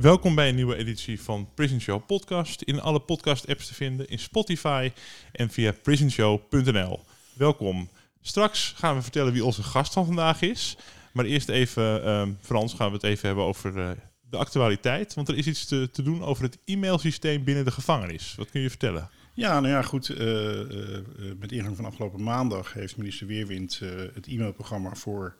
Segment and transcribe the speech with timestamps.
[0.00, 2.62] Welkom bij een nieuwe editie van Prison Show Podcast.
[2.62, 4.92] In alle podcast-apps te vinden, in Spotify
[5.32, 7.00] en via prisonshow.nl.
[7.32, 7.88] Welkom.
[8.20, 10.76] Straks gaan we vertellen wie onze gast van vandaag is.
[11.12, 13.90] Maar eerst even, ehm, Frans, gaan we het even hebben over eh,
[14.30, 15.14] de actualiteit.
[15.14, 18.34] Want er is iets te, te doen over het e-mailsysteem binnen de gevangenis.
[18.34, 19.10] Wat kun je vertellen?
[19.34, 20.08] Ja, nou ja, goed.
[20.08, 21.04] eh, eh,
[21.38, 23.80] met ingang van afgelopen maandag heeft minister Weerwind
[24.14, 25.36] het e-mailprogramma voor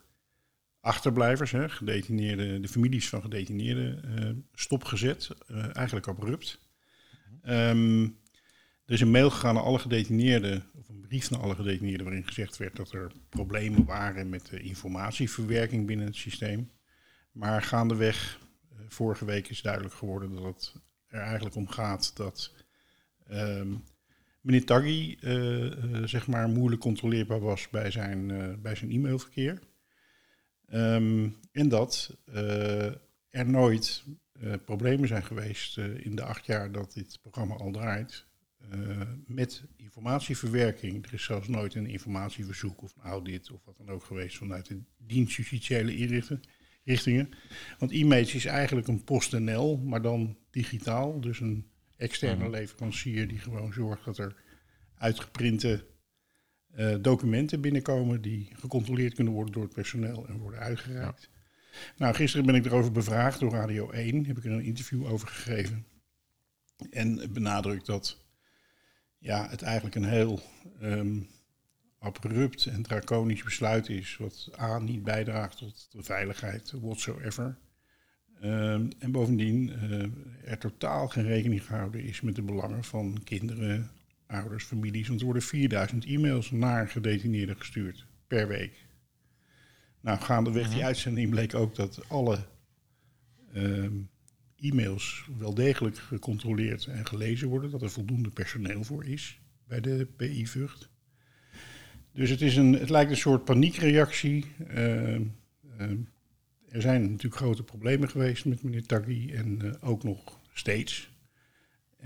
[0.86, 5.30] achterblijvers, hè, gedetineerde, de families van gedetineerden, eh, stopgezet.
[5.46, 6.60] eh, eigenlijk abrupt.
[7.42, 8.02] Ehm,
[8.84, 12.26] er is een mail gegaan naar alle gedetineerden, of een brief naar alle gedetineerden, waarin
[12.26, 16.70] gezegd werd dat er problemen waren met de informatieverwerking binnen het systeem.
[17.32, 18.38] Maar gaandeweg,
[18.70, 20.74] eh, vorige week is duidelijk geworden dat het
[21.08, 22.54] er eigenlijk om gaat dat
[23.28, 23.74] Ehm,
[24.40, 25.18] meneer Taggi,
[26.04, 28.26] zeg maar, moeilijk controleerbaar was bij zijn,
[28.62, 29.58] bij zijn e-mailverkeer.
[30.66, 32.86] Ehm, en dat eh,
[33.30, 37.70] er nooit eh, problemen zijn geweest eh, in de acht jaar dat dit programma al
[37.70, 38.24] draait.
[39.26, 41.06] met informatieverwerking.
[41.06, 44.66] Er is zelfs nooit een informatieverzoek of een audit of wat dan ook geweest vanuit
[44.66, 46.42] de dienst justitiële inrichten-
[46.86, 47.28] richtingen.
[47.78, 51.20] Want e-mails is eigenlijk een PostNL, maar dan digitaal.
[51.20, 51.66] Dus een
[51.96, 54.34] externe leverancier die gewoon zorgt dat er
[54.94, 55.86] uitgeprinte
[56.76, 61.30] eh, documenten binnenkomen die gecontroleerd kunnen worden door het personeel en worden uitgereikt.
[61.96, 65.28] Nou, gisteren ben ik erover bevraagd door Radio 1, heb ik er een interview over
[65.28, 65.86] gegeven.
[66.90, 68.24] En benadrukt dat
[69.18, 70.40] ja, het eigenlijk een heel
[70.80, 71.20] ehm,
[71.98, 77.58] abrupt en draconisch besluit is, wat A niet bijdraagt tot de veiligheid whatsoever.
[78.40, 83.90] Ehm, en bovendien eh, er totaal geen rekening gehouden is met de belangen van kinderen,
[84.26, 85.08] ouders, families.
[85.08, 88.86] Want er worden 4000 e-mails naar gedetineerden gestuurd per week.
[90.00, 92.38] Nou, gaandeweg die uitzending bleek ook dat alle
[93.52, 93.94] ehm,
[94.56, 97.70] e-mails wel degelijk gecontroleerd en gelezen worden.
[97.70, 100.88] Dat er voldoende personeel voor is bij de PI Vught.
[102.12, 104.44] Dus het, is een, het lijkt een soort paniekreactie.
[104.68, 105.22] Ehm,
[105.78, 105.96] ehm,
[106.68, 111.10] er zijn natuurlijk grote problemen geweest met meneer Taggi en eh, ook nog steeds.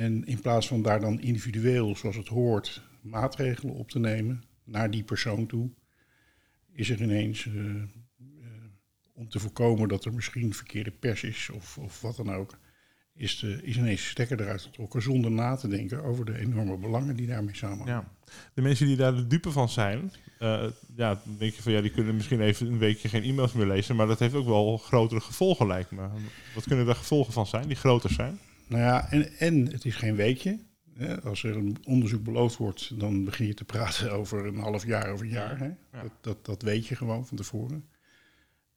[0.00, 4.91] En in plaats van daar dan individueel, zoals het hoort, maatregelen op te nemen naar
[4.91, 5.71] die persoon toe,
[6.72, 7.84] is er ineens, eh, eh,
[9.15, 12.59] om te voorkomen dat er misschien verkeerde pers is of, of wat dan ook,
[13.15, 17.17] is, de, is ineens stekker eruit getrokken zonder na te denken over de enorme belangen
[17.17, 17.94] die daarmee samenhangen.
[17.94, 18.32] Ja.
[18.55, 20.65] De mensen die daar de dupe van zijn, eh,
[20.97, 23.67] ja, dan denk je van ja, die kunnen misschien even een weekje geen e-mails meer
[23.67, 26.09] lezen, maar dat heeft ook wel grotere gevolgen lijkt me.
[26.55, 28.38] Wat kunnen daar gevolgen van zijn die groter zijn?
[28.70, 30.58] Nou ja, en, en het is geen weekje.
[30.94, 31.22] Hè.
[31.22, 35.12] Als er een onderzoek beloofd wordt, dan begin je te praten over een half jaar,
[35.12, 35.58] over een jaar.
[35.58, 35.70] Hè.
[35.91, 37.84] Dat, dat, dat weet je gewoon van tevoren.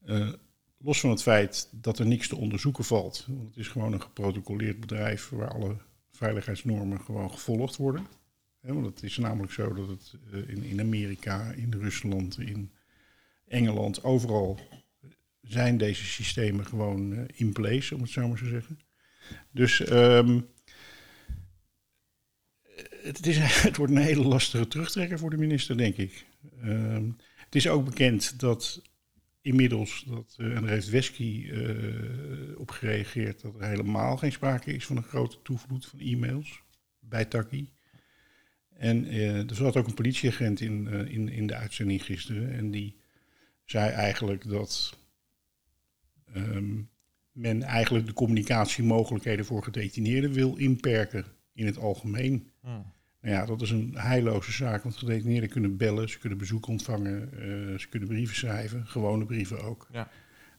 [0.06, 0.30] Eh,
[0.78, 3.26] los van het feit dat er niks te onderzoeken valt.
[3.28, 5.76] Want het is gewoon een geprotocoleerd bedrijf waar alle
[6.12, 8.08] veiligheidsnormen gewoon gevolgd worden.
[8.60, 12.72] Hè, want het is namelijk zo dat het eh, in, in Amerika, in Rusland, in
[13.48, 14.60] Engeland, overal
[15.42, 18.80] zijn deze systemen gewoon eh, in place, om het zo maar te zeggen.
[19.52, 20.40] Dus ehm,
[23.04, 26.26] het, is, het wordt een hele lastige terugtrekker voor de minister, denk ik.
[26.62, 28.82] Ehm, het is ook bekend dat
[29.42, 34.74] inmiddels, dat, eh, en daar heeft Wesky eh, op gereageerd, dat er helemaal geen sprake
[34.74, 36.62] is van een grote toevloed van e-mails
[37.00, 37.72] bij Taki.
[38.70, 42.52] En eh, er zat ook een politieagent in, in, in de uitzending gisteren.
[42.52, 42.96] En die
[43.66, 44.98] zei eigenlijk dat
[46.34, 46.82] ehm,
[47.34, 52.52] men eigenlijk de communicatiemogelijkheden voor gedetineerden wil inperken in het algemeen.
[52.62, 57.32] Nou ja, dat is een heilloze zaak, want gedetineerden kunnen bellen, ze kunnen bezoek ontvangen,
[57.32, 59.88] eh, ze kunnen brieven schrijven, gewone brieven ook.
[59.92, 60.10] Ja.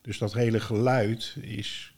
[0.01, 1.97] Dus dat hele geluid is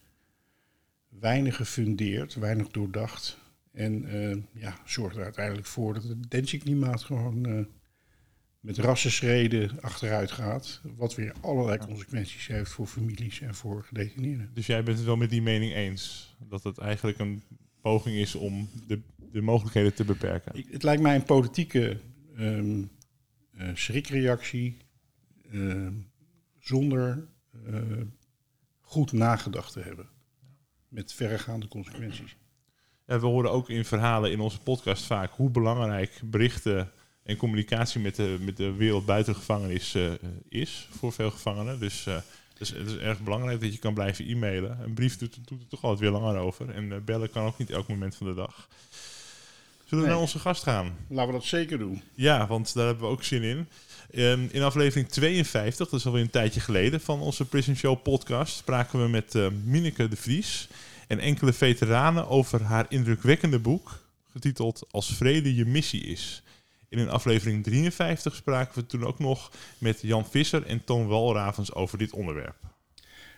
[1.09, 3.39] weinig gefundeerd, weinig doordacht
[3.73, 7.65] En uh, ja, zorgt er uiteindelijk voor dat het detentieklimaat gewoon uh,
[8.67, 10.81] met rassenschreden achteruit gaat.
[10.97, 14.51] Wat weer allerlei consequenties heeft voor families en voor gedetineerden.
[14.55, 16.35] Dus jij bent het wel met die mening eens?
[16.49, 17.43] Dat het eigenlijk een
[17.81, 19.01] poging is om de,
[19.33, 20.55] de mogelijkheden te beperken?
[20.55, 22.01] Ik, het lijkt mij een politieke
[22.39, 22.91] um,
[23.59, 24.77] uh, schrikreactie
[26.59, 27.29] zonder
[28.81, 30.09] goed nagedacht te hebben.
[30.89, 32.37] Met verregaande consequenties.
[33.07, 36.91] Ja, we horen ook in verhalen in onze podcast vaak hoe belangrijk berichten
[37.27, 40.13] en communicatie met de, met de wereld buiten de gevangenis uh,
[40.49, 41.81] is voor veel gevangenen.
[41.81, 42.17] Dus, uh,
[42.59, 44.79] dus het is erg belangrijk dat je kan blijven e-mailen.
[44.83, 46.71] Een brief doet, doet er toch altijd weer langer over.
[46.71, 48.69] En uh, bellen kan ook niet elk moment van de dag.
[49.85, 50.97] Zullen we naar onze gast gaan?
[51.09, 52.03] Laten we dat zeker doen.
[52.15, 53.69] Ja, want daar hebben we ook zin in.
[54.15, 58.57] Um, in aflevering 52, dat is alweer een tijdje geleden, van onze Prison Show podcast,
[58.57, 59.35] spraken we met
[59.65, 60.69] Mineke de Vries
[61.07, 66.43] en enkele veteranen over haar indrukwekkende boek, getiteld Als vrede je missie is.
[66.97, 71.75] In een aflevering 53 spraken we toen ook nog met Jan Visser en Toon Walravens
[71.75, 72.57] over dit onderwerp.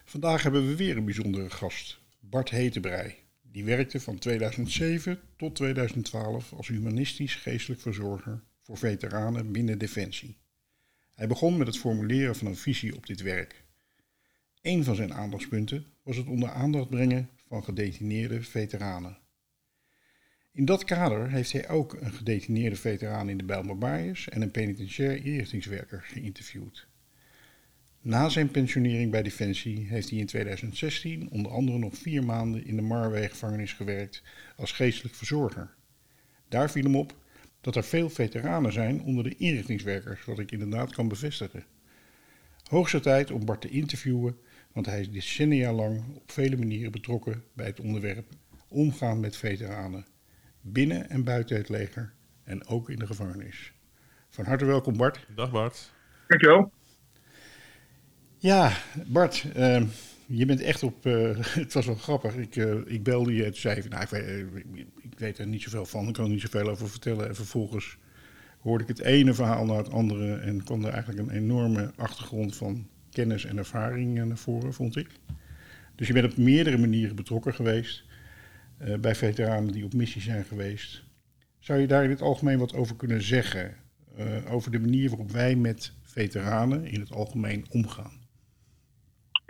[0.04, 3.14] Vandaag hebben we weer een bijzondere gast, Bart Hetebrei.
[3.42, 10.36] Die werkte van 2007 tot 2012 als humanistisch geestelijk verzorger voor veteranen binnen Defensie.
[11.14, 13.64] Hij begon met het formuleren van een visie op dit werk.
[14.62, 19.18] Een van zijn aandachtspunten was het onder aandacht brengen van gedetineerde veteranen.
[20.58, 25.24] In dat kader heeft hij ook een gedetineerde veteraan in de Bijlmerbaaiers en een penitentiair
[25.24, 26.86] inrichtingswerker geïnterviewd.
[28.00, 32.76] Na zijn pensionering bij Defensie heeft hij in 2016 onder andere nog vier maanden in
[32.76, 34.22] de Marwee-gevangenis gewerkt
[34.56, 35.74] als geestelijk verzorger.
[36.48, 37.16] Daar viel hem op
[37.60, 41.64] dat er veel veteranen zijn onder de inrichtingswerkers, wat ik inderdaad kan bevestigen.
[42.68, 44.36] Hoogste tijd om Bart te interviewen,
[44.72, 48.26] want hij is decennia lang op vele manieren betrokken bij het onderwerp
[48.68, 50.06] omgaan met veteranen,
[50.60, 52.12] binnen en buiten het leger
[52.44, 53.72] en ook in de gevangenis.
[54.28, 55.26] Van harte welkom Bart.
[55.34, 55.92] Dag Bart.
[56.26, 56.72] Dankjewel.
[58.36, 58.72] Ja,
[59.06, 59.82] Bart, uh,
[60.26, 61.06] je bent echt op.
[61.06, 62.34] Uh, het was wel grappig.
[62.34, 64.46] Ik, uh, ik belde je en zei nou, ik, weet,
[65.00, 67.28] ik weet er niet zoveel van, ik kan er niet zoveel over vertellen.
[67.28, 67.98] En vervolgens
[68.58, 72.56] hoorde ik het ene verhaal naar het andere en kwam er eigenlijk een enorme achtergrond
[72.56, 75.08] van kennis en ervaring naar voren, vond ik.
[75.94, 78.04] Dus je bent op meerdere manieren betrokken geweest
[79.00, 81.04] bij veteranen die op missie zijn geweest.
[81.58, 83.86] Zou je daar in het algemeen wat over kunnen zeggen?
[84.50, 88.18] over de manier waarop wij met veteranen in het algemeen omgaan?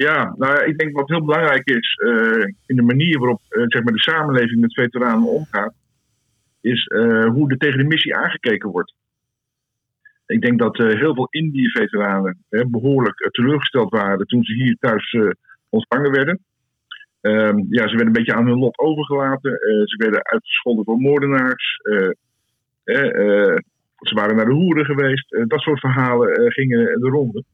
[0.07, 3.83] Ja, nou ik denk wat heel belangrijk is uh, in de manier waarop uh, zeg
[3.83, 5.75] maar de samenleving met veteranen omgaat,
[6.61, 8.95] is uh, hoe er tegen de missie aangekeken wordt.
[10.27, 15.17] Ik denk dat heel veel Indië-veteranen behoorlijk teleurgesteld waren toen ze hier thuis
[15.69, 16.41] ontvangen werden.
[17.21, 19.51] Ehm, ja, ze werden een beetje aan hun lot overgelaten.
[19.85, 21.81] ze werden uitgescholden voor moordenaars.
[23.99, 25.45] ze waren naar de hoeren geweest.
[25.47, 27.45] dat soort verhalen gingen de ronde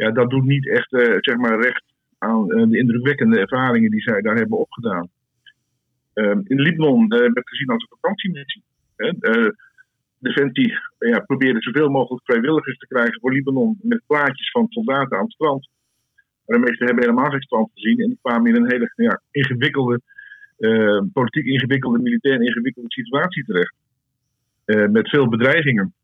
[0.00, 0.88] ja, dat doet niet echt
[1.20, 1.84] zeg maar recht
[2.18, 5.08] aan de indrukwekkende ervaringen die zij daar hebben opgedaan.
[6.14, 8.62] Uh, in Libanon werd gezien als een vakantiemissie.
[10.18, 15.24] Defensie ja, probeerde zoveel mogelijk vrijwilligers te krijgen voor Libanon met plaatjes van soldaten aan
[15.24, 15.68] het strand.
[16.50, 19.20] Maar de meesten hebben helemaal geen strand gezien en die kwamen in een hele ja,
[19.30, 20.00] ingewikkelde,
[21.12, 23.74] politiek ingewikkelde, militair ingewikkelde situatie terecht.
[24.90, 25.94] met veel bedreigingen.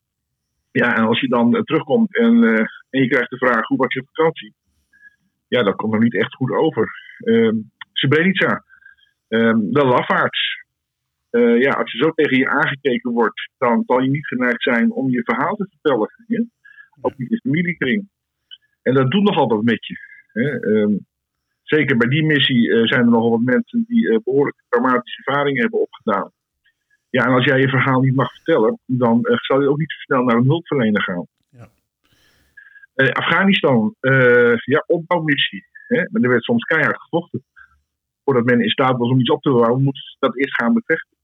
[0.72, 2.44] Ja, en als je dan terugkomt en,
[2.90, 4.54] en je krijgt de vraag hoe was je vakantie?
[5.48, 6.88] ja, dat komt nog niet echt goed over.
[7.18, 7.52] Uh,
[7.92, 8.64] Srebrenica,
[9.28, 10.64] de lafaards.
[11.30, 14.92] Uh, ja, als je zo tegen je aangekeken wordt, dan zal je niet geneigd zijn
[14.92, 16.10] om je verhaal te vertellen.
[16.26, 16.44] Ja?
[17.00, 18.08] Ook niet in familiekring.
[18.82, 19.96] En dat doet nogal wat met je.
[20.36, 20.64] Hè?
[20.64, 21.06] Um,
[21.62, 25.60] zeker bij die missie uh, zijn er nogal wat mensen die uh, behoorlijk traumatische ervaringen
[25.62, 26.30] hebben opgedaan.
[27.10, 30.24] Ja, en als jij je verhaal niet mag vertellen, dan zal je ook niet snel
[30.24, 31.26] naar een hulpverlener gaan.
[32.94, 33.94] Uh, Afghanistan,
[34.64, 35.64] ja, opbouwmissie.
[35.86, 35.96] Hè?
[36.10, 37.44] Maar er werd soms keihard gevochten.
[38.24, 40.72] Voordat men in staat was om iets op te bouwen, moesten ze dat eerst gaan
[40.72, 41.16] bevechten.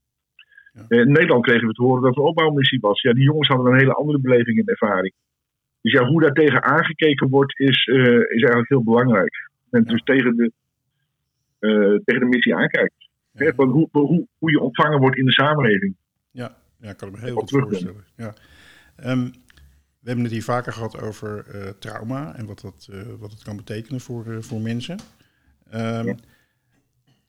[0.73, 0.97] Ja.
[1.01, 3.01] In Nederland kregen we te horen dat het een opbouwmissie was.
[3.01, 5.13] Ja, die jongens hadden een hele andere beleving en ervaring.
[5.83, 9.49] Dus ja, hoe daar tegen aangekeken wordt, is, is eigenlijk heel belangrijk.
[9.69, 10.51] En dus tegen de,
[12.05, 12.93] tegen de missie aankijkt.
[13.31, 13.53] Ja.
[13.53, 15.95] Van hoe, hoe, hoe je ontvangen wordt in de samenleving.
[16.31, 18.03] Ja, ja kan ik me heel goed voorstellen.
[18.15, 18.33] Ja.
[19.05, 19.31] Um,
[19.99, 23.55] we hebben het hier vaker gehad over uh, trauma en wat, dat, wat het kan
[23.55, 24.99] betekenen voor, voor mensen.
[25.73, 26.15] Um, ja.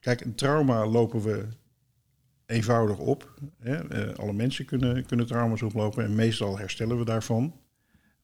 [0.01, 1.47] Kijk, een trauma lopen we
[2.47, 3.35] eenvoudig op.
[3.59, 4.17] Hè?
[4.17, 7.55] alle mensen kunnen, kunnen trauma's oplopen en meestal herstellen we daarvan.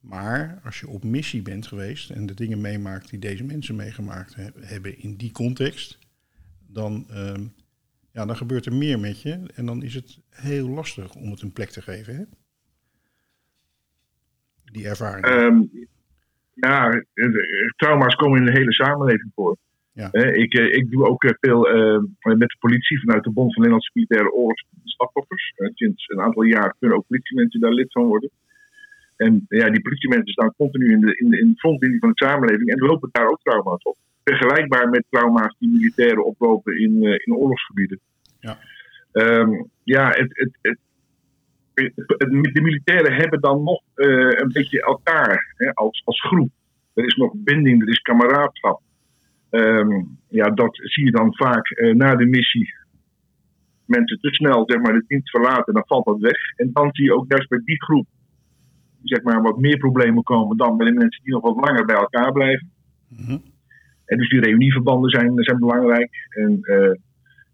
[0.01, 4.35] Maar als je op missie bent geweest en de dingen meemaakt die deze mensen meegemaakt
[4.35, 5.99] he hebben in die context,
[6.67, 7.53] dan um,
[8.13, 9.41] ja, dan gebeurt er meer met je.
[9.55, 12.17] En dan is het heel lastig om het een plek te geven.
[12.17, 12.23] Hè?
[14.65, 15.27] Die ervaring.
[15.27, 15.63] Ehm,
[16.55, 17.03] ja,
[17.77, 19.57] trauma's komen in de hele samenleving voor.
[19.93, 20.13] Ja.
[20.13, 23.63] Ik, eh, ik doe ook eh, veel eh, met de politie vanuit de Bond van
[23.63, 25.53] Nederlandse Militaire Oorlogsslachtoffers.
[25.57, 28.31] Eh, sinds een aantal jaar kunnen ook politiemensen daar lid van worden.
[29.21, 32.25] En ja, die politiemensen staan continu in de, in de, in de frontlinie van de
[32.25, 33.97] samenleving en lopen daar ook trauma's op.
[34.25, 38.01] Vergelijkbaar met trauma's die militairen oplopen in, eh, in oorlogsgebieden.
[38.41, 38.59] Ja.
[39.13, 40.79] Ehm, ja, het, het, het,
[42.55, 46.51] de militairen hebben dan nog eh, een beetje elkaar hè, als, als groep.
[46.95, 48.81] Er is nog binding, er is kameraadschap.
[49.51, 52.75] Ehm, ja, dat zie je dan vaak eh, na de missie.
[53.87, 56.57] Mensen te snel zeg maar, de dienst verlaten, dan valt dat weg.
[56.57, 58.07] En dan zie je ook juist bij die groep
[59.03, 61.97] zeg maar, wat meer problemen komen dan bij de mensen die nog wat langer bij
[61.97, 62.71] elkaar blijven.
[63.09, 63.39] Mhm.
[64.05, 66.11] En dus die reunieverbanden zijn, zijn belangrijk.
[66.29, 66.95] En eh,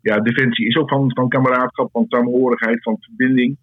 [0.01, 3.57] ja, defensie is ook van, van kameraadschap, van samenhorigheid, van verbinding.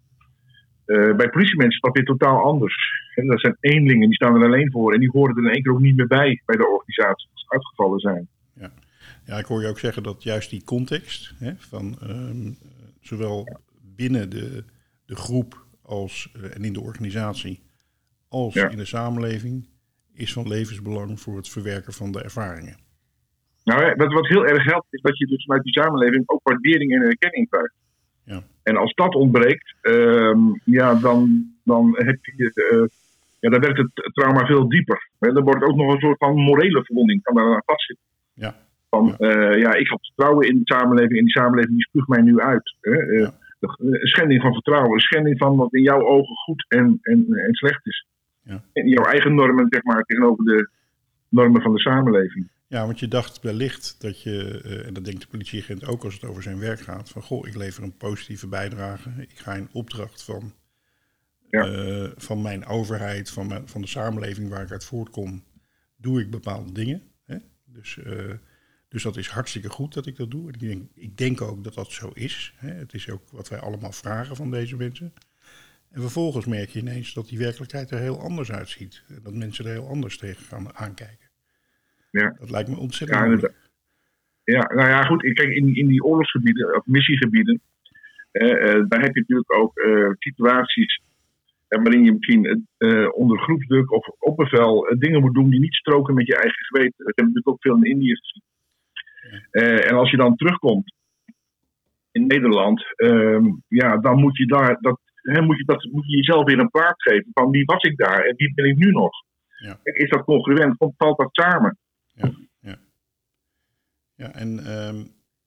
[0.84, 2.76] Eh, bij politiemensen is dat weer totaal anders.
[3.14, 4.92] En dat zijn eenlingen, die staan er alleen voor.
[4.92, 7.40] En die horen er in één keer ook niet meer bij bij de organisatie als
[7.40, 8.28] ze uitgevallen zijn.
[9.26, 12.52] Ja, ik hoor je ook zeggen dat juist die context hè, van ehm,
[13.00, 13.58] zowel
[13.96, 14.64] binnen de,
[15.06, 17.62] de groep als, eh, en in de organisatie
[18.34, 18.68] als Ja.
[18.68, 19.68] in de samenleving
[20.14, 22.76] is van levensbelang voor het verwerken van de ervaringen.
[23.64, 26.92] Nou, wat, wat heel erg helpt, is dat je dus vanuit die samenleving ook waardering
[26.94, 27.74] en erkenning krijgt.
[28.24, 28.42] Ja.
[28.62, 32.50] En als dat ontbreekt, ehm, ja, dan, dan heb je.
[32.70, 32.86] eh,
[33.40, 35.08] ja, dan werkt het trauma veel dieper.
[35.18, 38.04] Hè, Dan wordt ook nog een soort van morele verwonding kan daar aan vastzitten.
[38.34, 38.56] Ja.
[38.90, 39.52] Van, ja.
[39.56, 42.74] ja, ik had vertrouwen in de samenleving en die samenleving die spuugt mij nu uit.
[42.80, 42.92] Hè.
[42.92, 43.34] Eh, Ja.
[43.58, 47.26] de- Een schending van vertrouwen, een schending van wat in jouw ogen goed en, en,
[47.28, 48.06] en slecht is.
[48.44, 48.64] Ja.
[48.72, 50.68] En jouw eigen normen, zeg maar, tegenover de
[51.28, 52.48] normen van de samenleving.
[52.66, 56.14] Ja, want je dacht wellicht dat je, eh, en dat denkt de politieagent ook als
[56.14, 59.10] het over zijn werk gaat, van goh, ik lever een positieve bijdrage.
[59.18, 60.52] Ik ga in opdracht van,
[61.50, 61.66] Ja.
[61.66, 65.44] eh, van mijn overheid, van, mijn, van de samenleving waar ik uit voortkom,
[65.96, 67.02] doe ik bepaalde dingen.
[67.24, 67.36] Hè?
[67.64, 68.32] Dus, eh,
[68.88, 70.48] dus dat is hartstikke goed dat ik dat doe.
[70.48, 72.54] En ik denk, ik denk ook dat dat zo is.
[72.56, 72.70] Hè?
[72.72, 75.12] Het is ook wat wij allemaal vragen van deze mensen.
[75.94, 79.04] En vervolgens merk je ineens dat die werkelijkheid er heel anders uitziet.
[79.22, 81.28] Dat mensen er heel anders tegen gaan aankijken.
[82.10, 82.36] Ja.
[82.38, 83.54] Dat lijkt me ontzettend Ja, moeilijk.
[84.44, 85.22] Ja, nou ja, goed.
[85.22, 87.60] Kijk, in, in die oorlogsgebieden, of missiegebieden,
[88.30, 91.00] eh, eh, daar heb je natuurlijk ook eh, situaties
[91.68, 95.60] eh, waarin je misschien eh, onder groepsdruk of op bevel eh, dingen moet doen die
[95.60, 97.04] niet stroken met je eigen geweten.
[97.04, 98.42] Dat hebben we natuurlijk ook veel in Indië gezien.
[99.50, 100.94] Eh, en als je dan terugkomt
[102.10, 105.00] in Nederland, ehm, ja, dan moet je daar dat,
[105.32, 107.96] hè, moet je dat moet je jezelf weer een plaats geven van wie was ik
[107.96, 109.12] daar en wie ben ik nu nog.
[109.58, 109.78] Ja.
[109.82, 110.76] Is dat congruent?
[110.96, 111.78] Valt dat samen?
[114.16, 115.04] Ja, en ehm,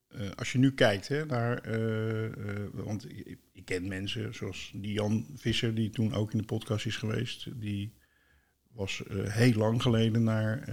[0.07, 4.71] eh, als je nu kijkt hè, naar, eh, eh, want ik, ik ken mensen zoals
[4.75, 7.93] die Jan Visser, die toen ook in de podcast is geweest, die
[8.71, 10.69] was heel lang geleden naar,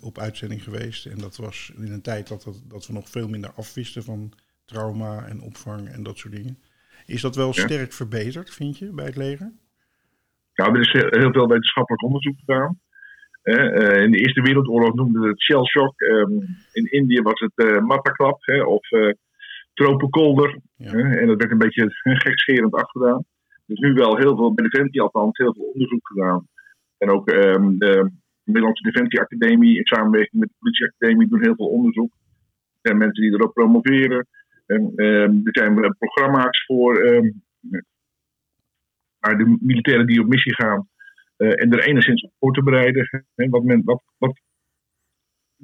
[0.00, 1.06] op uitzending geweest.
[1.06, 4.32] En dat was in een tijd dat, dat, dat we nog veel minder afwisten van
[4.64, 6.58] trauma en opvang en dat soort dingen.
[7.06, 7.52] Is dat wel Ja.
[7.52, 9.52] sterk verbeterd, vind je, bij het leger?
[10.54, 12.80] Nou, er is heel veel wetenschappelijk onderzoek gedaan.
[13.42, 16.00] Eh, in de Eerste Wereldoorlog noemden we het shell shock.
[16.00, 16.32] Ehm,
[16.72, 19.12] in Indië was het eh Mattaklap hè, of eh
[19.74, 20.58] tropenkolder.
[20.76, 20.92] Ja.
[20.92, 21.90] en dat werd een beetje
[22.26, 23.24] gekscherend afgedaan.
[23.66, 26.48] Dus nu wel heel veel, bij Defensie althans, heel veel onderzoek gedaan.
[26.98, 28.10] En ook ehm, de
[28.44, 32.12] Nederlandse Defensieacademie in samenwerking met de Politieacademie doen heel veel onderzoek.
[32.12, 34.26] Er zijn mensen die erop promoveren.
[34.66, 37.30] En, ehm, er zijn eh, programma's voor ehm,
[39.20, 40.88] naar de militairen die op missie gaan.
[41.36, 43.24] eh, en er enigszins op voor te bereiden.
[43.34, 44.40] Hè, wat, men, wat, wat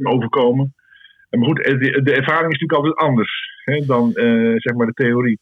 [0.03, 0.75] overkomen.
[1.31, 4.13] En maar goed, eh, de, de ervaring is natuurlijk altijd anders hè, dan
[4.57, 5.41] zeg maar de theorie.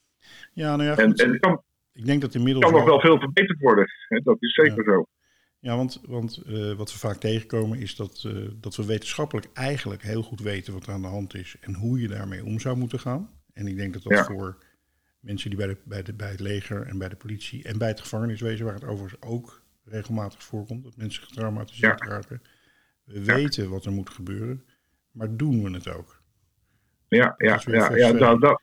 [0.52, 1.62] Ja, nou ja, En, kan,
[1.92, 3.86] ik denk dat inmiddels kan nog wel veel verbeterd worden.
[4.08, 5.06] Hè, dat is zeker zo.
[5.58, 6.42] Ja, want, want
[6.76, 8.28] wat we vaak tegenkomen is dat,
[8.60, 12.00] dat we wetenschappelijk eigenlijk heel goed weten wat er aan de hand is en hoe
[12.00, 13.39] je daarmee om zou moeten gaan.
[13.60, 14.24] En ik denk dat dat Ja.
[14.24, 14.56] voor
[15.20, 17.88] mensen die bij, de, bij, de, bij het leger en bij de politie en bij
[17.88, 22.42] het gevangeniswezen, waar het overigens ook regelmatig voorkomt, dat mensen getraumatiseerd raken,
[23.04, 23.34] we Ja.
[23.34, 24.64] weten wat er moet gebeuren,
[25.12, 26.20] maar doen we het ook?
[27.08, 28.18] Ja, ja, ja, ja verder.
[28.18, 28.62] dat, dat,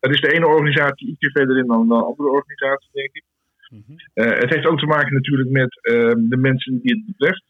[0.00, 3.24] dat is de ene organisatie ietsje verder in dan de andere organisatie, denk ik.
[3.68, 3.98] Mhm.
[4.14, 7.44] Eh, het heeft ook te maken natuurlijk met eh, de mensen die het betreft.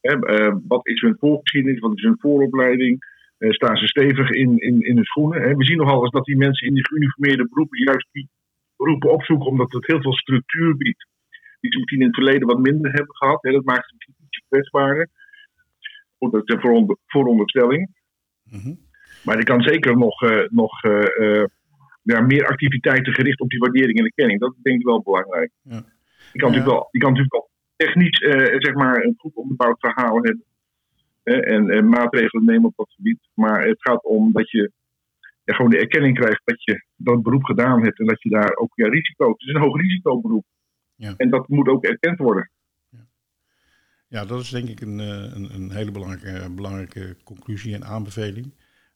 [0.00, 3.10] Hè, eh, wat is hun voorgeschiedenis, wat is hun vooropleiding?
[3.42, 5.42] Eh, staan ze stevig in, in, in hun schoenen?
[5.42, 5.54] Hè?
[5.54, 8.28] We zien nogal eens dat die mensen in die geuniformeerde beroepen juist die
[8.76, 11.06] beroepen opzoeken omdat het heel veel structuur biedt.
[11.60, 13.42] Die ze misschien in het verleden wat minder hebben gehad.
[13.42, 13.50] Hè?
[13.50, 15.08] Dat maakt ze misschien ietsje kwetsbaarder.
[16.18, 17.90] Goed, dat is een vooronder- vooronderstelling.
[18.50, 18.74] Mhm.
[19.24, 21.44] Maar er kan zeker nog, uh, nog uh,
[22.02, 24.40] ja, meer activiteiten gericht op die waardering en erkenning.
[24.40, 25.50] Dat denk ik wel belangrijk.
[25.62, 25.84] Ja.
[26.32, 28.18] Je, kan natuurlijk wel, je kan natuurlijk wel technisch
[28.66, 30.44] zeg maar een goed onderbouwd verhaal hebben.
[31.22, 33.28] En, en, maatregelen nemen op dat gebied.
[33.34, 34.72] Maar het gaat om dat je
[35.44, 37.98] ja, gewoon de erkenning krijgt dat je dat beroep gedaan hebt.
[37.98, 39.30] En dat je daar ook ja, risico.
[39.30, 40.44] Het is een hoog risicoberoep.
[40.94, 41.14] Ja.
[41.16, 42.50] En dat moet ook erkend worden.
[44.08, 48.54] Ja, dat is denk ik een, een, een hele belangrijke, belangrijke conclusie en aanbeveling.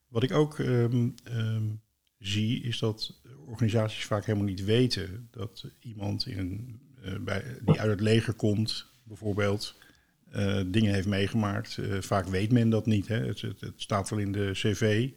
[0.09, 1.81] Wat ik ook um, um,
[2.19, 7.81] zie, is dat organisaties vaak helemaal niet weten dat iemand in een, uh, bij, die
[7.81, 9.79] uit het leger komt, bijvoorbeeld,
[10.37, 11.77] uh, dingen heeft meegemaakt.
[11.81, 13.09] Uh, vaak weet men dat niet.
[13.09, 13.17] Hè.
[13.17, 15.11] Het, het, het, staat wel in de cv,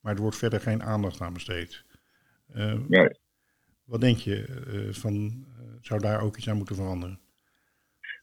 [0.00, 1.84] maar er wordt verder geen aandacht aan besteed.
[2.88, 3.08] Nee.
[3.84, 4.44] Wat denk je
[4.90, 5.44] van,
[5.80, 7.18] zou daar ook iets aan moeten veranderen?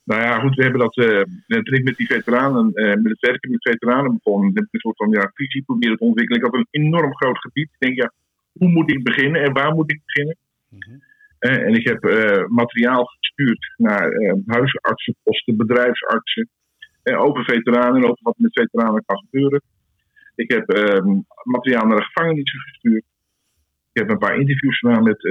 [0.03, 0.93] Nou ja, goed, we hebben dat.
[0.93, 4.97] Toen ik met die veteranen, met het werken met veteranen begon, heb ik een soort
[4.97, 6.41] van ja, visie proberen te ontwikkelen.
[6.41, 7.69] Ik had een enorm groot gebied.
[7.71, 8.11] Ik denk, ja,
[8.51, 10.37] hoe moet ik beginnen en waar moet ik beginnen?
[10.69, 11.01] Mm
[11.41, 14.11] en ik heb uh, materiaal gestuurd naar
[14.45, 16.49] huisartsen, posten, bedrijfsartsen,
[17.03, 19.61] over veteranen en over wat met veteranen kan gebeuren.
[20.35, 23.03] Ik heb ehm, materiaal naar de gevangenissen gestuurd.
[23.93, 25.23] Ik heb een paar interviews gedaan met,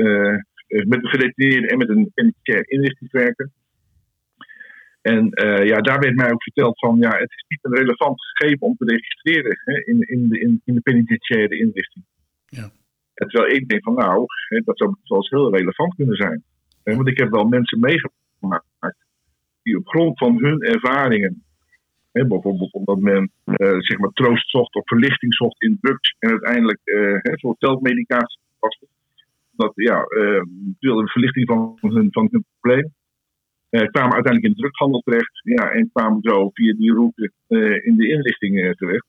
[0.88, 3.50] met gedetineerde en met een penitentiair inrichtingswerker.
[5.02, 5.31] En
[5.67, 8.76] ja, daar werd mij ook verteld van, ja, het is niet een relevant gegeven om
[8.76, 12.05] te registreren hè, in, in, de, in, in de penitentiaire inrichting.
[12.47, 12.71] Ja.
[13.29, 14.27] Terwijl ik denk van, nou,
[14.65, 16.43] dat zou wel eens heel relevant kunnen zijn.
[16.83, 18.65] Want ik heb wel mensen meegemaakt
[19.62, 21.45] die op grond van hun ervaringen,
[22.12, 26.81] bijvoorbeeld omdat men uh, zeg maar troost zocht of verlichting zocht in drugs en uiteindelijk
[27.23, 28.85] hè, zo'n zelfmedicatie was,
[29.50, 30.05] dat ja,
[30.79, 32.93] wilde de verlichting van hun, van hun probleem
[33.71, 35.41] kwamen uiteindelijk in de drughandel terecht.
[35.43, 37.33] Ja, en kwamen zo via die route
[37.85, 39.07] in de inrichting terecht.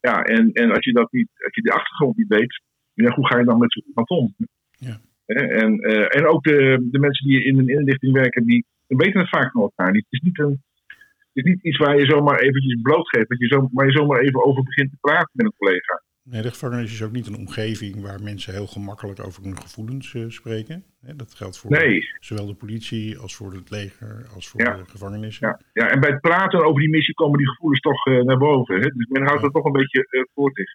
[0.00, 2.60] Ja, en, en als je dat niet, als je die achtergrond niet weet,
[2.94, 4.34] ja, hoe ga je dan met zo'n iemand om?
[4.70, 5.00] Ja.
[5.26, 9.50] En, en ook de, de mensen die in een inrichting werken, die weten het vaak
[9.50, 9.94] van elkaar.
[9.94, 13.46] Het is niet, een, het is niet iets waar je zomaar eventjes blootgeeft, dat je
[13.46, 16.02] zo, waar je zomaar even over begint te praten met een collega.
[16.24, 20.14] Nee, de gevangenis is ook niet een omgeving waar mensen heel gemakkelijk over hun gevoelens
[20.14, 20.84] uh, spreken.
[21.16, 25.46] dat geldt voor zowel de politie als voor het leger als voor de gevangenissen.
[25.48, 25.60] Ja.
[25.72, 28.74] ja, en bij het praten over die missie komen die gevoelens toch uh, naar boven.
[28.74, 28.88] Hè?
[28.88, 29.44] Dus men houdt ja.
[29.44, 30.74] dat toch een beetje uh, voor zich.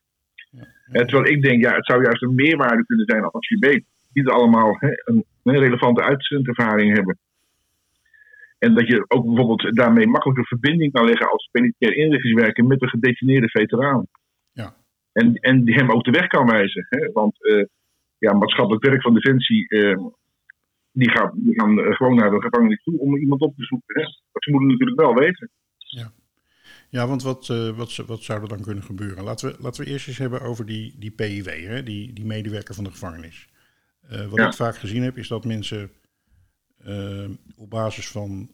[0.52, 1.06] Ja.
[1.06, 3.84] terwijl ik denk, ja, het zou juist een meerwaarde kunnen zijn als je weet
[4.14, 7.18] niet allemaal hè, een, een relevante uitzendervaring hebben.
[8.58, 12.88] En dat je ook bijvoorbeeld daarmee makkelijke verbinding kan leggen als penitentiair inrichtingswerker met de
[12.88, 14.08] gedetineerde veteraan.
[15.18, 16.86] En, en die hem ook de weg kan wijzen.
[16.90, 17.12] Hè?
[17.12, 17.66] Want uh,
[18.18, 19.98] ja, maatschappelijk werk van Defensie, uh,
[20.92, 24.02] die, gaan uh, gewoon naar de gevangenis toe om iemand op te zoeken.
[24.02, 24.04] Hè?
[24.32, 25.50] Dat ze moeten natuurlijk wel weten.
[25.78, 26.12] Ja,
[26.90, 29.24] ja want wat, wat, wat zou er dan kunnen gebeuren?
[29.24, 31.84] Laten we, laten we eerst eens hebben over die, die PIW, hè?
[31.84, 33.48] Die, die medewerker van de gevangenis.
[34.10, 34.48] wat ja.
[34.48, 35.92] ik vaak gezien heb, is dat mensen
[37.56, 38.52] op basis van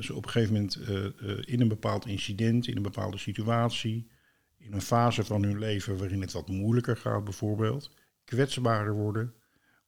[0.00, 0.76] ze op een gegeven moment
[1.46, 4.10] in een bepaald incident, in een bepaalde situatie,
[4.58, 7.90] in een fase van hun leven waarin het wat moeilijker gaat, bijvoorbeeld,
[8.24, 9.34] kwetsbaarder worden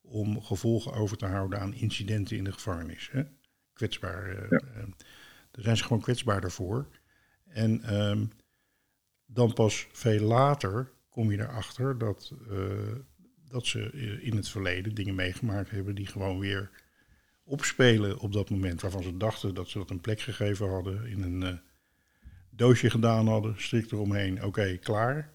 [0.01, 3.09] om gevolgen over te houden aan incidenten in de gevangenis.
[3.13, 3.23] Hè?
[3.73, 4.49] Kwetsbaar,
[5.51, 6.87] daar zijn ze gewoon kwetsbaarder voor.
[7.53, 8.27] En ehm,
[9.27, 12.95] dan pas veel later kom je erachter dat, uh,
[13.49, 16.71] dat ze in het verleden dingen meegemaakt hebben die gewoon weer
[17.45, 21.23] opspelen op dat moment waarvan ze dachten dat ze dat een plek gegeven hadden in
[21.23, 21.61] een
[22.51, 25.33] doosje gedaan hadden, strikt eromheen, oké, klaar.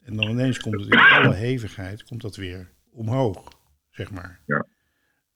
[0.00, 3.48] En dan ineens komt het in alle hevigheid, komt dat weer omhoog,
[3.90, 4.40] zeg maar.
[4.46, 4.66] Ja.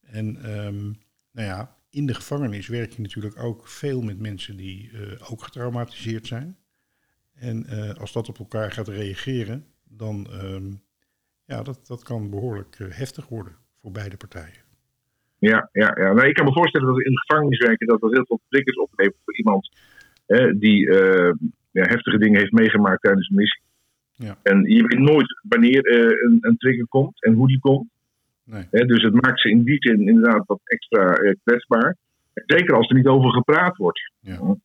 [0.01, 4.91] En um, nou ja, in de gevangenis werk je natuurlijk ook veel met mensen die
[4.93, 6.57] uh, ook getraumatiseerd zijn.
[7.35, 10.83] En uh, als dat op elkaar gaat reageren, dan um,
[11.45, 14.65] ja, dat, dat kan behoorlijk uh, heftig worden voor beide partijen.
[15.39, 16.13] Ja, ja, ja.
[16.13, 18.77] Nou, ik kan me voorstellen dat in de gevangenis werken dat dat heel veel triggers
[18.77, 19.71] oplevert voor iemand
[20.59, 21.33] die uh,
[21.71, 23.63] ja, heftige dingen heeft meegemaakt tijdens de missie.
[24.13, 24.39] Ja.
[24.43, 27.91] En je weet nooit wanneer uh, een, een, trigger komt en hoe die komt.
[28.47, 28.87] Nee.
[28.87, 31.97] dus het maakt ze in die zin inderdaad wat extra uh, kwetsbaar.
[32.35, 34.13] Zeker als er niet over gepraat wordt.
[34.21, 34.57] Ja.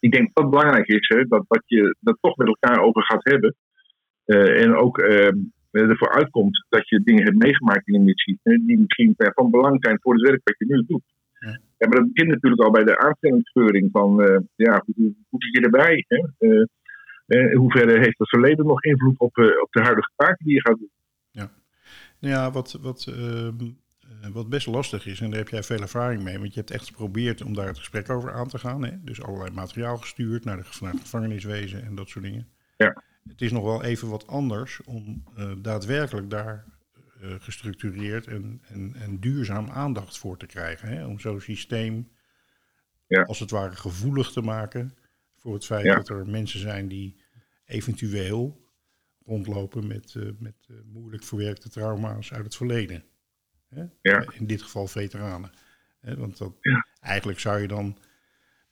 [0.00, 3.02] Ik denk dat het belangrijk is hè, dat, dat je dat toch met elkaar over
[3.02, 3.54] gaat hebben.
[4.64, 5.36] en ook ehm,
[5.70, 8.38] ervoor uitkomt dat je dingen hebt meegemaakt in een missie.
[8.42, 11.02] die misschien van belang zijn voor het werk wat je nu doet.
[11.78, 15.54] Ja, maar dat begint natuurlijk al bij de aanstellingsgeuring van, uh, ja, hoe, hoe zit
[15.54, 16.04] je erbij?
[16.08, 16.48] Hè?
[16.48, 16.64] Uh,
[17.26, 20.60] uh, in hoeverre heeft het verleden nog invloed op, op de huidige taken die je
[20.60, 20.90] gaat doen?
[22.20, 23.70] Nou ja, wat, wat, ehm,
[24.32, 26.86] wat best lastig is, en daar heb jij veel ervaring mee, want je hebt echt
[26.86, 28.84] geprobeerd om daar het gesprek over aan te gaan.
[28.84, 29.02] Hè?
[29.02, 32.48] Dus allerlei materiaal gestuurd naar, de, naar het gevangeniswezen en dat soort dingen.
[32.76, 33.02] Ja.
[33.28, 36.64] het is nog wel even wat anders om uh, daadwerkelijk daar
[37.22, 40.88] uh, gestructureerd en, en, en, duurzaam aandacht voor te krijgen.
[40.88, 41.06] Hè?
[41.06, 42.08] Om zo'n systeem
[43.06, 43.22] ja.
[43.22, 44.96] als het ware gevoelig te maken
[45.36, 47.22] voor het feit dat er mensen zijn die
[47.64, 48.67] eventueel
[49.28, 53.04] rondlopen met, uh, met moeilijk verwerkte trauma's uit het verleden.
[53.68, 53.86] Hè?
[54.32, 55.50] In dit geval veteranen.
[56.00, 56.16] Hè?
[56.16, 56.52] Want dat,
[57.00, 57.98] eigenlijk zou je dan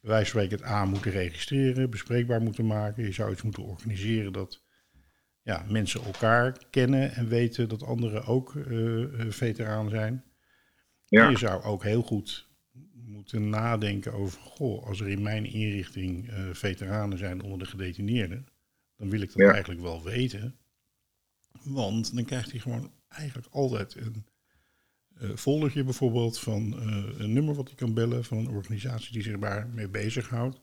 [0.06, 3.04] wij spreken het aan moeten registreren, bespreekbaar moeten maken.
[3.04, 4.62] Je zou iets moeten organiseren dat
[5.42, 10.24] ja, mensen elkaar kennen en weten dat anderen ook uh, veteraan zijn.
[11.04, 11.28] Ja.
[11.28, 12.48] je zou ook heel goed
[12.92, 18.46] moeten nadenken over, goh, als er in mijn inrichting uh, veteranen zijn onder de gedetineerden,
[18.96, 20.56] dan wil ik dat eigenlijk wel weten.
[21.62, 24.26] Want dan krijgt hij gewoon eigenlijk altijd een
[25.20, 29.22] uh, foldertje bijvoorbeeld van uh, een nummer wat hij kan bellen van een organisatie die
[29.22, 30.60] zich daarmee bezighoudt.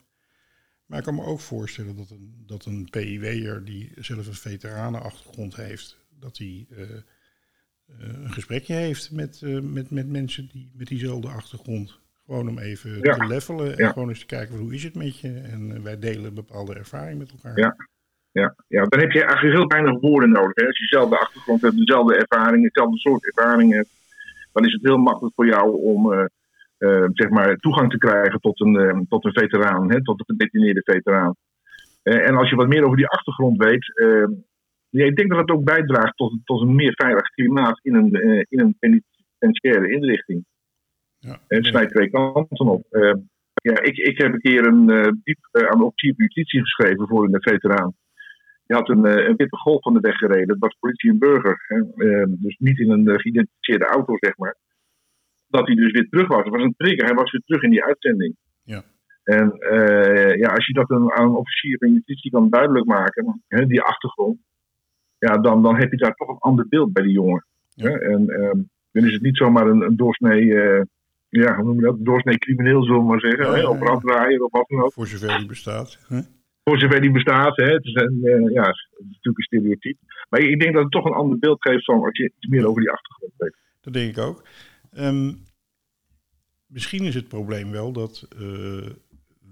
[0.85, 5.55] Maar ik kan me ook voorstellen dat een, dat een PIW'er die zelf een veteranenachtergrond
[5.55, 6.89] heeft, dat hij uh,
[7.85, 11.99] een gesprekje heeft met, met, met mensen die met diezelfde achtergrond.
[12.25, 15.39] Gewoon om even te levelen en gewoon eens te kijken hoe is het met je.
[15.39, 17.59] En wij delen bepaalde ervaring met elkaar.
[17.59, 17.75] Ja.
[18.33, 20.55] Ja, ja, dan heb je eigenlijk heel weinig woorden nodig.
[20.55, 20.65] Hè?
[20.65, 23.89] Als je dezelfde achtergrond hebt, dezelfde ervaring, hetzelfde soort ervaring hebt
[24.53, 26.25] dan is het heel makkelijk voor jou om uh,
[26.77, 30.25] uh, zeg maar toegang te krijgen tot een, uh, tot een veteraan, hè, tot een
[30.25, 31.35] gedetineerde veteraan.
[32.03, 33.85] en als je wat meer over die achtergrond weet,
[34.89, 38.11] ja, ik denk dat het ook bijdraagt tot, tot een meer veilig klimaat in een,
[38.49, 40.45] in een penitentiaire inrichting.
[41.19, 42.85] Ja, het snijdt twee kanten op.
[43.53, 44.85] ja, ik, ik heb een keer een
[45.23, 47.93] diep aan de officier justitie geschreven voor een veteraan.
[48.65, 50.47] Die had een, eh, een witte golf van de weg gereden.
[50.47, 51.65] Dat was politie en burger.
[51.67, 51.77] Hè.
[51.77, 54.55] Ehm, dus niet in een uh, geïdentificeerde auto, zeg maar.
[55.47, 56.43] Dat hij dus weer terug was.
[56.43, 57.05] Het was een trigger.
[57.05, 58.35] Hij was weer terug in die uitzending.
[58.63, 58.83] Ja.
[59.23, 63.65] En uh, ja, als je dat aan een officier van justitie kan duidelijk maken, hè,
[63.65, 64.39] die achtergrond,
[65.17, 67.45] ja, dan, dan heb je daar toch een ander beeld bij die jongen.
[67.69, 67.89] Ja.
[67.89, 67.99] Hè?
[67.99, 68.51] En uh,
[68.91, 70.81] dan is het niet zomaar een, een doorsnee, uh,
[71.29, 74.43] ja, hoe noem je dat, doorsnee crimineel, zullen we maar zeggen, ja, ja, of branddraaier
[74.43, 74.93] of wat dan ook.
[74.93, 75.99] Voor zover die bestaat.
[76.07, 76.19] Hè?
[76.63, 77.57] Voor zover die bestaat.
[77.57, 77.65] Hè.
[77.65, 79.99] Het, is een, uh, ja, het is natuurlijk een stereotype.
[80.29, 82.67] Maar ik denk dat het toch een ander beeld geeft van als je iets meer
[82.67, 83.55] over die achtergrond weet.
[83.81, 84.47] Dat denk ik ook.
[84.97, 85.43] Um,
[86.67, 88.89] misschien is het probleem wel dat uh,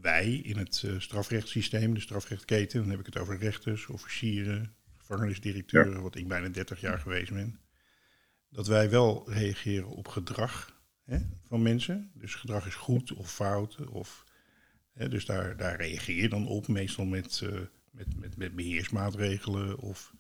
[0.02, 5.94] wij in het uh, strafrechtssysteem, de strafrechtketen, dan heb ik het over rechters, officieren, gevangenisdirecteuren,
[5.94, 6.02] ja.
[6.02, 7.60] wat ik bijna 30 jaar geweest ben,
[8.50, 12.12] dat wij wel reageren op gedrag hè, van mensen.
[12.14, 14.26] Dus gedrag is goed of fout of
[14.94, 17.60] dus daar, daar reageer je dan op, meestal met, uh,
[17.92, 20.14] met, met, met beheersmaatregelen of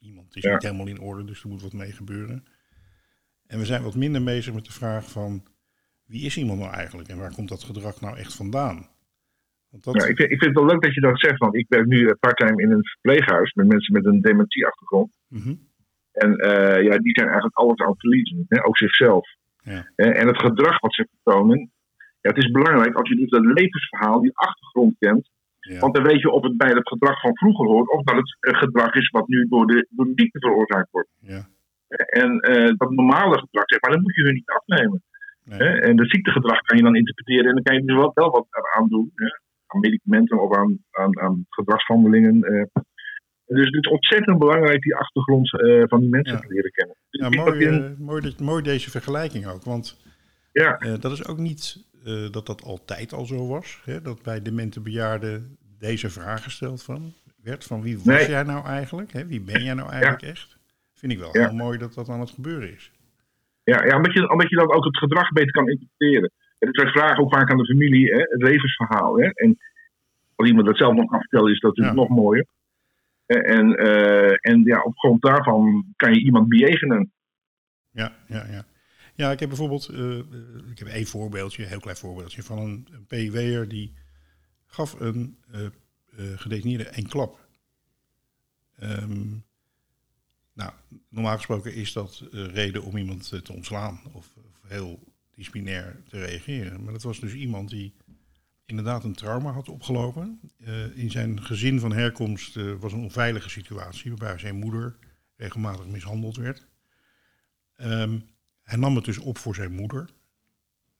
[0.00, 2.44] iemand is niet helemaal in orde, dus er moet wat mee gebeuren.
[3.46, 5.42] En we zijn wat minder bezig met de vraag van
[6.04, 8.86] wie is iemand nou eigenlijk en waar komt dat gedrag nou echt vandaan?
[9.70, 9.94] Want dat...
[9.94, 11.86] ja, ik, vind, ik vind het wel leuk dat je dat zegt, want ik werk
[11.86, 15.12] nu eh, parttime in een verpleeghuis met mensen met een dementieachtergrond.
[15.28, 15.66] Mm
[16.12, 19.28] En uh, ja, die zijn eigenlijk alles aan het verliezen, hè, ook zichzelf.
[19.62, 19.92] Ja.
[19.96, 21.70] En het gedrag wat ze vertonen,
[22.20, 25.30] ja, het is belangrijk als je dus dat levensverhaal, die achtergrond kent.
[25.80, 28.36] Want dan weet je of het bij het gedrag van vroeger hoort, of dat het
[28.40, 31.08] een gedrag is wat nu door de, door de ziekte veroorzaakt wordt.
[31.18, 31.48] Ja.
[31.88, 35.02] En uh, dat normale gedrag, zeg maar, dat moet je hun niet afnemen.
[35.44, 35.80] Nee.
[35.80, 38.46] En de ziektegedrag kan je dan interpreteren en dan kan je dus wel, wel wat
[38.76, 39.12] aan doen.
[39.14, 39.26] Hè?
[39.66, 42.36] Aan medicamenten of aan, aan, aan gedragshandelingen.
[42.52, 42.82] Uh.
[43.46, 46.40] Dus het is ontzettend belangrijk die achtergrond uh, van die mensen ja.
[46.40, 46.96] te leren kennen.
[47.10, 47.96] Dus ja, mooi, in...
[47.98, 49.64] mooi, mooi, deze vergelijking ook.
[49.64, 49.98] Want
[50.52, 50.78] ja.
[51.00, 53.80] dat is ook niet uh, dat dat altijd al zo was.
[53.84, 54.02] Hè?
[54.02, 58.28] Dat bij demente bejaarden deze vraag gesteld van, werd van wie was nee.
[58.28, 59.12] jij nou eigenlijk?
[59.12, 59.26] Hè?
[59.26, 60.28] Wie ben jij nou eigenlijk ja.
[60.28, 60.58] echt?
[60.94, 61.48] Vind ik wel ja.
[61.48, 62.92] heel mooi dat dat aan het gebeuren is.
[63.64, 66.30] Ja, ja omdat, je, omdat je dan ook het gedrag beter kan interpreteren.
[66.58, 69.18] En ik vragen ook vaak aan de familie, hè, het levensverhaal.
[69.18, 69.28] Hè?
[69.28, 69.58] En
[70.34, 72.46] als iemand dat zelf nog kan vertellen, is dat natuurlijk nog mooier.
[73.26, 77.12] En, uh, en ja, op grond daarvan kan je iemand bejegenen.
[77.90, 78.64] Ja, ja, ja.
[79.18, 80.18] Ja, ik heb bijvoorbeeld, uh,
[80.70, 83.94] ik heb één voorbeeldje, een heel klein voorbeeldje, van een, een PW'er die
[84.66, 87.48] gaf een uh, uh, gedetineerde een klap.
[88.82, 89.44] Um,
[90.52, 90.72] nou,
[91.08, 96.84] normaal gesproken is dat reden om iemand te ontslaan of, of, heel disciplinair te reageren.
[96.84, 97.94] Maar dat was dus iemand die
[98.66, 100.40] inderdaad een trauma had opgelopen.
[100.94, 104.96] in zijn gezin van herkomst was een onveilige situatie waarbij zijn moeder
[105.36, 106.66] regelmatig mishandeld werd.
[107.76, 108.36] Um,
[108.68, 110.10] hij nam het dus op voor zijn moeder.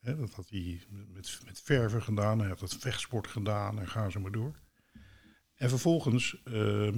[0.00, 2.38] dat had hij met, met verven gedaan.
[2.38, 4.54] Hij had het vechtsport gedaan en gaan ze maar door.
[5.54, 6.92] En vervolgens uh,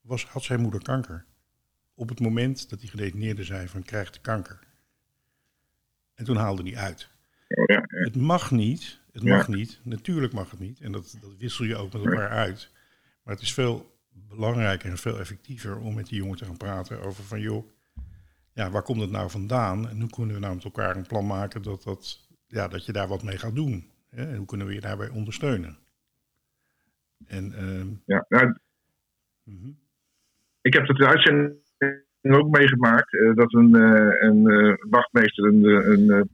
[0.00, 1.26] was, had zijn moeder kanker.
[1.94, 4.58] Op het moment dat die gedetineerde zei van krijgt kanker.
[6.14, 7.08] En toen haalde hij uit.
[7.48, 7.84] Ja, ja.
[7.86, 10.80] Het mag niet, het mag niet, natuurlijk mag het niet.
[10.80, 12.70] En dat, dat wissel je ook met elkaar uit.
[13.22, 17.00] Maar het is veel belangrijker en veel effectiever om met die jongen te gaan praten
[17.00, 17.68] over van joh,
[18.54, 19.88] ja, waar komt het nou vandaan?
[19.88, 22.92] En hoe kunnen we nou met elkaar een plan maken dat, dat, ja, dat je
[22.92, 23.90] daar wat mee gaat doen?
[24.10, 24.30] Hè?
[24.30, 25.78] En hoe kunnen we je daarbij ondersteunen?
[27.26, 28.58] En, ehm, Ja, nou,
[29.44, 29.70] mhm.
[30.60, 31.62] ik heb het uitzending
[32.20, 36.28] ook meegemaakt eh, dat een, eh, een eh, wachtmeester een, een, een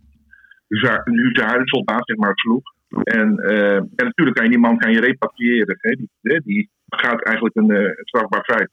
[0.69, 2.63] een soldaat, zeg maar, sloeg.
[3.03, 5.77] En, en natuurlijk kan je die man kan je repatriëren.
[5.81, 5.95] Hè?
[5.95, 8.71] Die, die gaat eigenlijk een, een strafbaar feit.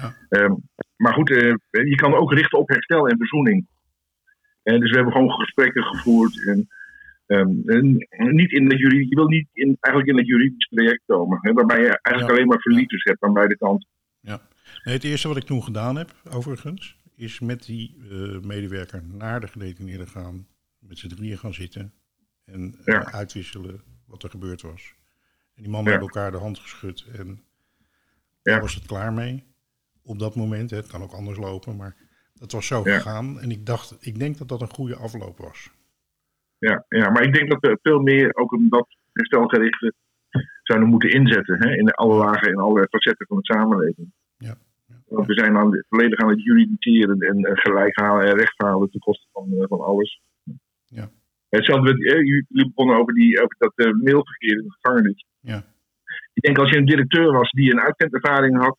[0.00, 0.14] Ja.
[0.28, 0.54] Ehm,
[0.96, 3.66] maar goed, eh, je kan ook richten op herstel en verzoening.
[4.62, 6.46] En dus we hebben gewoon gesprekken gevoerd.
[6.46, 6.68] En,
[7.26, 11.02] ehm, en niet in de juri- je wil niet in, eigenlijk in het juridisch traject
[11.06, 11.38] komen.
[11.40, 12.32] Hè, waarbij je eigenlijk Ja.
[12.34, 13.88] alleen maar verliezers hebt aan beide kanten.
[14.84, 19.40] Nee, het eerste wat ik toen gedaan heb, overigens, is met die eh, medewerker naar
[19.40, 20.46] de gedetineerde gaan,
[20.78, 21.92] met z'n drieën gaan zitten
[22.44, 23.12] en eh, Ja.
[23.12, 24.94] uitwisselen wat er gebeurd was.
[25.54, 25.98] En die mannen Ja.
[25.98, 27.36] hebben elkaar de hand geschud en Ja.
[28.42, 29.44] daar was het klaar mee.
[30.06, 31.96] Op dat moment, hè, het kan ook anders lopen, maar
[32.34, 32.94] dat was zo Ja.
[32.96, 33.40] gegaan.
[33.40, 35.70] En ik dacht, ik denk dat dat een goede afloop was.
[36.58, 39.92] Ja, ja, maar ik denk dat we veel meer ook op dat herstelgerichte
[40.62, 41.56] zouden moeten inzetten.
[41.58, 44.12] Hè, in alle lagen en alle facetten van de samenleving.
[44.36, 44.56] Ja.
[45.06, 48.90] Want we zijn aan, volledig aan het juridiseren en eh, gelijk halen en recht halen
[48.90, 50.20] ten koste van, eh, van alles.
[50.84, 51.10] Ja.
[51.48, 55.24] Hetzelfde, eh, jullie begonnen over, die, over dat mailverkeer in de gevangenis.
[55.40, 55.64] Ja.
[56.32, 58.78] Ik denk als je een directeur was die een uitzendervaring had,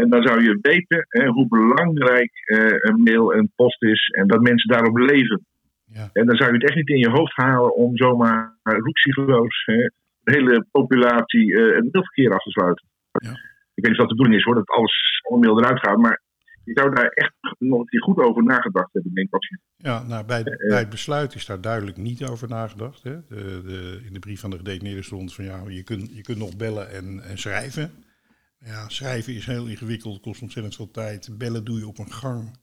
[0.00, 4.26] en dan zou je weten hè, hoe belangrijk eh, een mail en post is en
[4.26, 5.46] dat mensen daarop leven.
[5.84, 6.10] Ja.
[6.12, 9.76] En dan zou je het echt niet in je hoofd halen om zomaar roeksigloos hè,
[10.20, 12.86] de hele populatie eh het mailverkeer af te sluiten.
[13.12, 13.30] Ja.
[13.74, 16.20] Ik weet niet of dat de bedoeling is hoor, dat alles allemaal eruit gaat, maar
[16.64, 19.34] je zou daar echt nog een keer goed over nagedacht hebben, denk ik.
[19.34, 23.02] Als je, Ja, nou, bij, Eh, bij het besluit is daar duidelijk niet over nagedacht.
[23.02, 23.26] Hè.
[23.28, 26.38] De, de, in de brief van de gedetineerde stond van ja, je kunt, je kunt
[26.38, 27.90] nog bellen en, en schrijven.
[28.66, 31.38] Ja, schrijven is heel ingewikkeld, kost ontzettend veel tijd.
[31.38, 32.58] Bellen doe je op een gang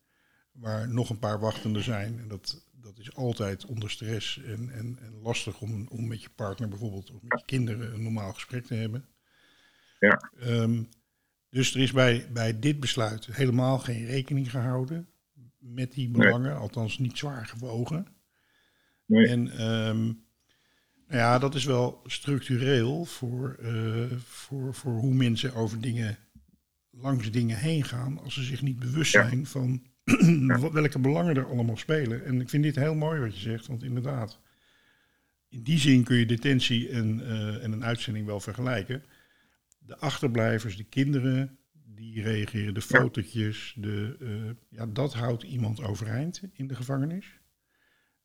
[0.51, 2.19] waar nog een paar wachtenden zijn.
[2.19, 6.29] En dat, dat is altijd onder stress en, en, en lastig om, om met je
[6.35, 9.05] partner bijvoorbeeld of met je kinderen een normaal gesprek te hebben.
[9.99, 10.31] Ja.
[10.39, 10.83] Ehm,
[11.49, 15.09] dus er is bij, bij dit besluit helemaal geen rekening gehouden
[15.59, 18.07] met die belangen, althans niet zwaar gewogen.
[19.05, 19.27] Nee.
[19.27, 20.13] En ehm,
[21.17, 26.17] ja, dat is wel structureel voor, eh, voor, voor hoe mensen over dingen,
[26.89, 29.27] langs dingen heen gaan, als ze zich niet bewust Ja.
[29.27, 29.83] zijn van
[30.71, 32.25] welke belangen er allemaal spelen.
[32.25, 34.39] En ik vind dit heel mooi wat je zegt, want inderdaad,
[35.49, 39.03] in die zin kun je detentie en, eh, en een uitzending wel vergelijken.
[39.79, 46.41] De achterblijvers, de kinderen, die reageren, de fotootjes, de, eh, ja, dat houdt iemand overeind
[46.53, 47.39] in de gevangenis.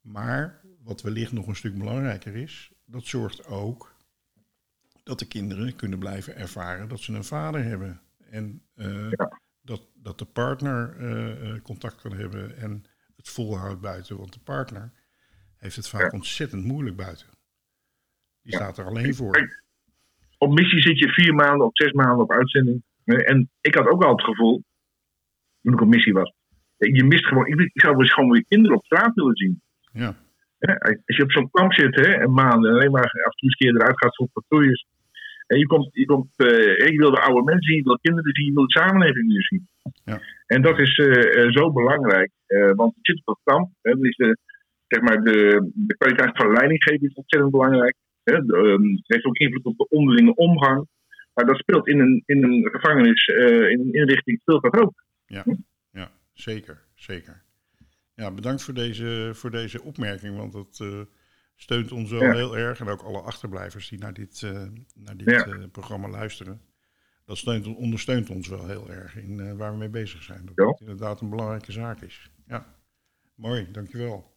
[0.01, 3.96] Maar wat wellicht nog een stuk belangrijker is, dat zorgt ook
[5.03, 8.01] dat de kinderen kunnen blijven ervaren dat ze een vader hebben.
[8.31, 9.40] En eh, Ja.
[9.61, 12.85] dat, dat de partner eh, eh, contact kan hebben en
[13.16, 14.16] het volhoudt buiten.
[14.16, 14.92] Want de partner
[15.57, 16.18] heeft het vaak Ja.
[16.18, 17.27] ontzettend moeilijk buiten.
[18.42, 18.59] Die Ja.
[18.59, 19.59] staat er alleen voor.
[20.38, 22.83] Op missie zit je vier maanden of zes maanden op uitzending.
[23.05, 24.64] En ik had ook al het gevoel,
[25.62, 26.33] toen ik op missie was,
[26.77, 29.62] je mist gewoon, ik, zou eens gewoon weer kinderen op straat willen zien.
[29.92, 30.16] Ja,
[31.07, 33.49] Als je op zo'n kamp zit, hè, een maand, en alleen maar af en toe
[33.49, 34.87] eens een keer eruit gaat voor patrouilles.
[35.47, 38.35] En je, komt, je, komt, eh, je wil de oude mensen zien, je wil kinderen
[38.35, 39.68] zien, je wil de samenleving weer zien.
[40.05, 40.21] Ja.
[40.47, 43.71] En dat is eh, eh, zo belangrijk, eh, want je zit op dat kamp.
[43.83, 44.38] Hè, dan is de,
[44.87, 47.97] zeg maar de, de kwaliteit van leidinggeven is ontzettend belangrijk.
[48.25, 50.87] Hè, de, ehm, het heeft ook invloed op de onderlinge omgang.
[51.35, 55.05] Maar dat speelt in een, in een gevangenis, eh, in een inrichting, speelt dat ook.
[55.27, 55.44] ja,
[55.90, 57.42] ja zeker, zeker.
[58.19, 61.01] Ja, bedankt voor deze, voor deze opmerking, want dat eh,
[61.57, 62.33] steunt ons wel Ja.
[62.35, 62.81] heel erg.
[62.81, 64.63] En ook alle achterblijvers die naar dit, eh,
[64.95, 65.45] naar dit Ja.
[65.47, 66.61] eh, programma luisteren.
[67.25, 70.47] Dat steunt, ondersteunt ons wel heel erg in eh, waar we mee bezig zijn.
[70.55, 72.31] Dat het inderdaad een belangrijke zaak is.
[72.47, 72.75] Ja,
[73.35, 74.37] mooi, dankjewel.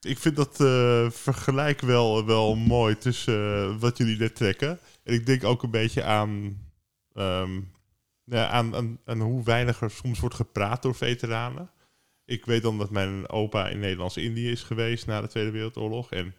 [0.00, 4.78] Ik vind dat eh, vergelijk wel, wel mooi tussen wat jullie net trekken.
[5.02, 6.60] En ik denk ook een beetje aan,
[7.12, 7.60] ehm,
[8.24, 11.70] ja, aan, aan, aan hoe weinig er soms wordt gepraat door veteranen.
[12.26, 16.10] Ik weet dan dat mijn opa in Nederlands-Indië is geweest na de Tweede Wereldoorlog.
[16.10, 16.34] En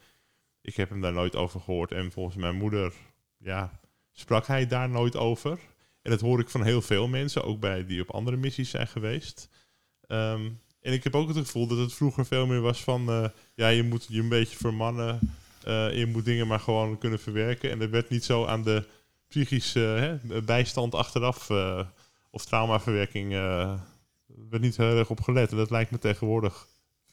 [0.61, 1.91] ik heb hem daar nooit over gehoord.
[1.91, 2.93] En volgens mijn moeder,
[3.37, 3.79] ja,
[4.11, 5.59] sprak hij daar nooit over.
[6.01, 8.87] En dat hoor ik van heel veel mensen, ook bij die op andere missies zijn
[8.87, 9.49] geweest.
[10.07, 10.49] Ehm,
[10.81, 13.09] en ik heb ook het gevoel dat het vroeger veel meer was van...
[13.09, 15.19] eh, ja, je moet je een beetje vermannen.
[15.63, 17.71] eh, je moet dingen maar gewoon kunnen verwerken.
[17.71, 18.85] En er werd niet zo aan de
[19.27, 21.49] psychische bijstand achteraf...
[21.49, 21.85] eh,
[22.31, 23.33] of traumaverwerking...
[24.27, 25.51] eh werd niet heel erg op gelet.
[25.51, 26.65] En dat lijkt me tegenwoordig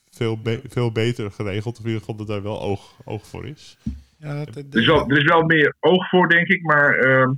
[0.09, 1.73] veel, be- veel beter geregeld.
[1.77, 3.77] Of in ieder geval dat daar wel oog, oog voor is.
[4.19, 6.61] Ja, Er is, wel, er is wel meer oog voor, denk ik.
[6.61, 7.31] Maar ehm,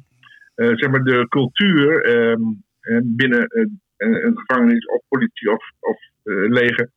[0.56, 2.42] eh, zeg maar de cultuur ehm,
[2.82, 6.92] en binnen een, een gevangenis of politie of, of eh, leger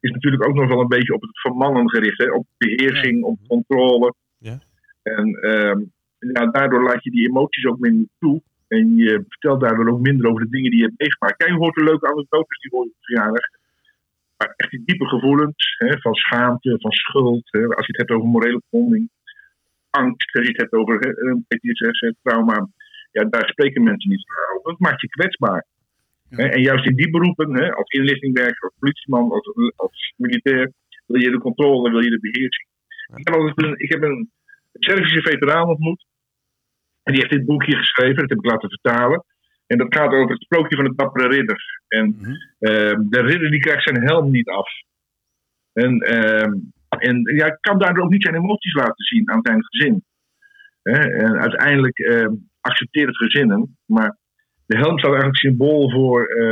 [0.00, 2.18] is natuurlijk ook nog wel een beetje op het vermannen gericht.
[2.18, 2.32] Hè?
[2.32, 4.14] Op beheersing, op controle.
[4.38, 4.58] Ja.
[5.02, 5.80] En ehm,
[6.18, 8.42] ja, daardoor laat je die emoties ook minder toe.
[8.68, 11.36] En je vertelt daardoor ook minder over de dingen die je hebt meegemaakt.
[11.36, 13.46] Kijk, je hoort een leuke anekdotes die hoor je op verjaardag.
[14.36, 17.42] Maar echt die diepe gevoelens hè, van schaamte, van schuld.
[17.44, 19.10] Hè, als je het hebt over morele bonding.
[19.90, 20.98] Angst, als je het hebt over
[21.48, 22.68] PTSS, trauma.
[23.12, 24.70] Ja, daar spreken mensen niet over.
[24.70, 25.66] Dat maakt je kwetsbaar.
[26.28, 30.72] En juist in die beroepen, hè, als inlichtingwerker, als politieman, als, als militair,
[31.06, 32.68] wil je de controle, wil je de beheersing.
[33.16, 34.30] Ik heb, altijd een, ik heb een
[34.72, 36.04] Servische veteraan ontmoet.
[37.08, 39.24] En die heeft dit boekje geschreven, dat heb ik laten vertalen.
[39.66, 41.80] En dat gaat over het sprookje van de dappere ridder.
[41.88, 42.04] En
[42.58, 44.68] ehm, de ridder die krijgt zijn helm niet af.
[45.72, 46.52] En, ehm,
[46.88, 50.04] en ja, kan daardoor ook niet zijn emoties laten zien aan zijn gezin.
[50.82, 53.76] En uiteindelijk ehm, accepteert het gezin hem.
[53.86, 54.16] Maar
[54.66, 56.26] de helm staat eigenlijk symbool voor.
[56.26, 56.46] eh,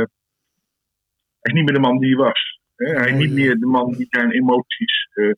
[1.39, 2.59] hij is niet meer de man die hij was.
[2.75, 5.07] Hij is niet meer de man die zijn emoties.
[5.13, 5.33] eh,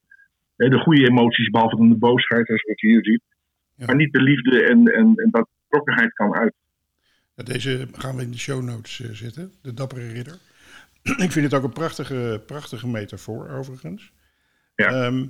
[0.55, 3.23] de goede emoties, behalve dan de boosheid, zoals je hier ziet.
[3.79, 3.85] Ja.
[3.85, 6.53] Maar niet de liefde en, en, en dat betrokkenheid kan uit.
[7.35, 10.37] Deze gaan we in de show notes eh, zetten, de dappere ridder.
[11.25, 14.13] ik vind het ook een prachtige, prachtige metafoor, overigens.
[14.75, 14.87] Ja.
[14.87, 15.27] Ehm,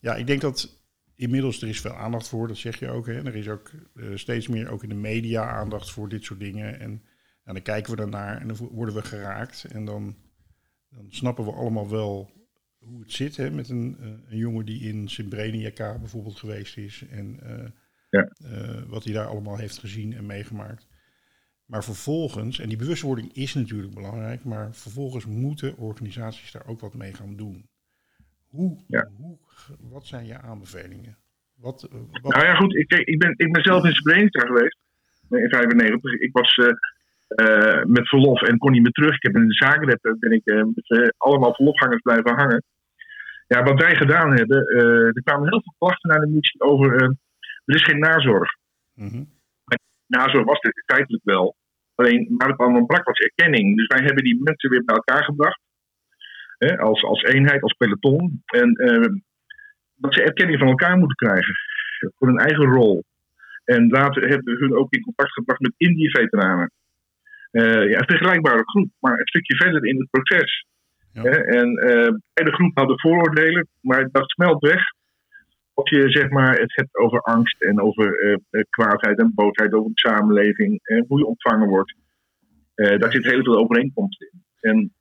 [0.00, 0.80] ja, ik denk dat
[1.14, 3.06] inmiddels er is veel aandacht voor, dat zeg je ook.
[3.06, 3.24] Hè?
[3.24, 6.80] Er is ook eh, steeds meer, ook in de media, aandacht voor dit soort dingen.
[6.80, 7.02] En
[7.44, 9.66] dan kijken we ernaar en dan worden we geraakt.
[9.72, 10.16] En dan,
[10.88, 12.30] dan snappen we allemaal wel
[12.78, 13.50] hoe het zit hè?
[13.50, 17.04] met een, eh, een jongen die in Srebrenica bijvoorbeeld geweest is.
[17.10, 17.40] En
[18.14, 18.28] Ja.
[18.50, 20.86] eh, wat hij daar allemaal heeft gezien en meegemaakt.
[21.66, 26.94] Maar vervolgens, en die bewustwording is natuurlijk belangrijk, maar vervolgens moeten organisaties daar ook wat
[26.94, 27.68] mee gaan doen.
[28.48, 29.08] Hoe, Ja.
[29.16, 29.38] hoe,
[29.80, 31.16] wat zijn je aanbevelingen?
[31.54, 32.74] Wat, eh, wat, Nou ja, goed.
[32.74, 34.78] Ik, ik, ben, ik ben zelf in Srebrenica geweest.
[35.30, 36.12] eh, In 95.
[36.12, 36.56] Ik was
[37.86, 39.14] met verlof en kon niet meer terug.
[39.14, 42.62] Ik heb in de Zagreb ben ik met allemaal verlofgangers blijven hangen.
[43.46, 44.66] Ja, wat wij gedaan hebben.
[45.14, 47.16] er kwamen heel veel klachten naar de missie over.
[47.64, 48.56] Er is geen nazorg.
[48.94, 49.24] Mhm.
[50.06, 51.56] Nazorg was dit feitelijk wel.
[51.94, 53.76] Alleen waar het allemaal ontbrak was erkenning.
[53.76, 55.60] Dus wij hebben die mensen weer bij elkaar gebracht.
[56.58, 58.42] Hè, als, als eenheid, als peloton.
[58.44, 59.12] En eh,
[59.94, 61.54] dat ze erkenning van elkaar moeten krijgen.
[62.16, 63.04] Voor hun eigen rol.
[63.64, 66.70] En later hebben we hun ook in contact gebracht met Indië-veteranen.
[67.50, 70.66] Eh, ja, een vergelijkbare groep, maar een stukje verder in het proces.
[71.12, 71.22] Ja.
[71.22, 74.82] Hè, en eh beide groepen hadden vooroordelen, maar dat smelt weg.
[75.74, 79.72] Als je zeg maar, het hebt over angst en over eh, eh, kwaadheid en boosheid
[79.72, 81.94] over de samenleving en hoe je ontvangen wordt.
[82.74, 84.42] Eh, daar zit heel veel overeenkomst in.
[84.60, 84.92] En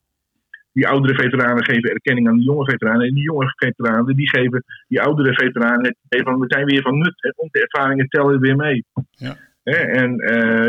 [0.71, 3.07] die oudere veteranen geven erkenning aan de jonge veteranen.
[3.07, 6.81] En die jonge veteranen die geven die oudere veteranen het idee van we zijn weer
[6.81, 7.13] van nut.
[7.15, 8.85] Hè, onze ervaringen tellen weer mee.
[9.11, 9.37] Ja.
[9.63, 10.15] En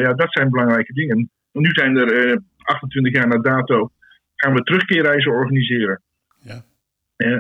[0.01, 1.31] ja, dat zijn belangrijke dingen.
[1.63, 3.91] Nu zijn er eh, 28 jaar na dato
[4.35, 6.03] gaan we terugkeerreizen organiseren.
[7.17, 7.31] Eh,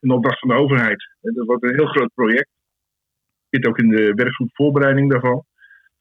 [0.00, 1.08] een opdracht van de overheid.
[1.20, 2.48] En Dat wordt een heel groot project.
[3.50, 5.44] Zit ook in de werkgroep voorbereiding daarvan.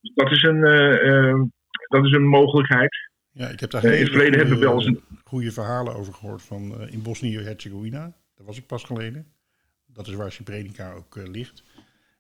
[0.02, 1.42] Dus dat is een, eh, eh,
[1.88, 2.96] dat is een mogelijkheid.
[3.32, 5.52] Ja, ik heb daar Eh, in hele het verleden hebben we wel eens goede, goede
[5.52, 8.14] verhalen over gehoord van eh, in Bosnië-Herzegovina.
[8.36, 9.34] Daar was ik pas geleden.
[9.86, 11.64] Dat is waar Srebrenica ook eh, ligt.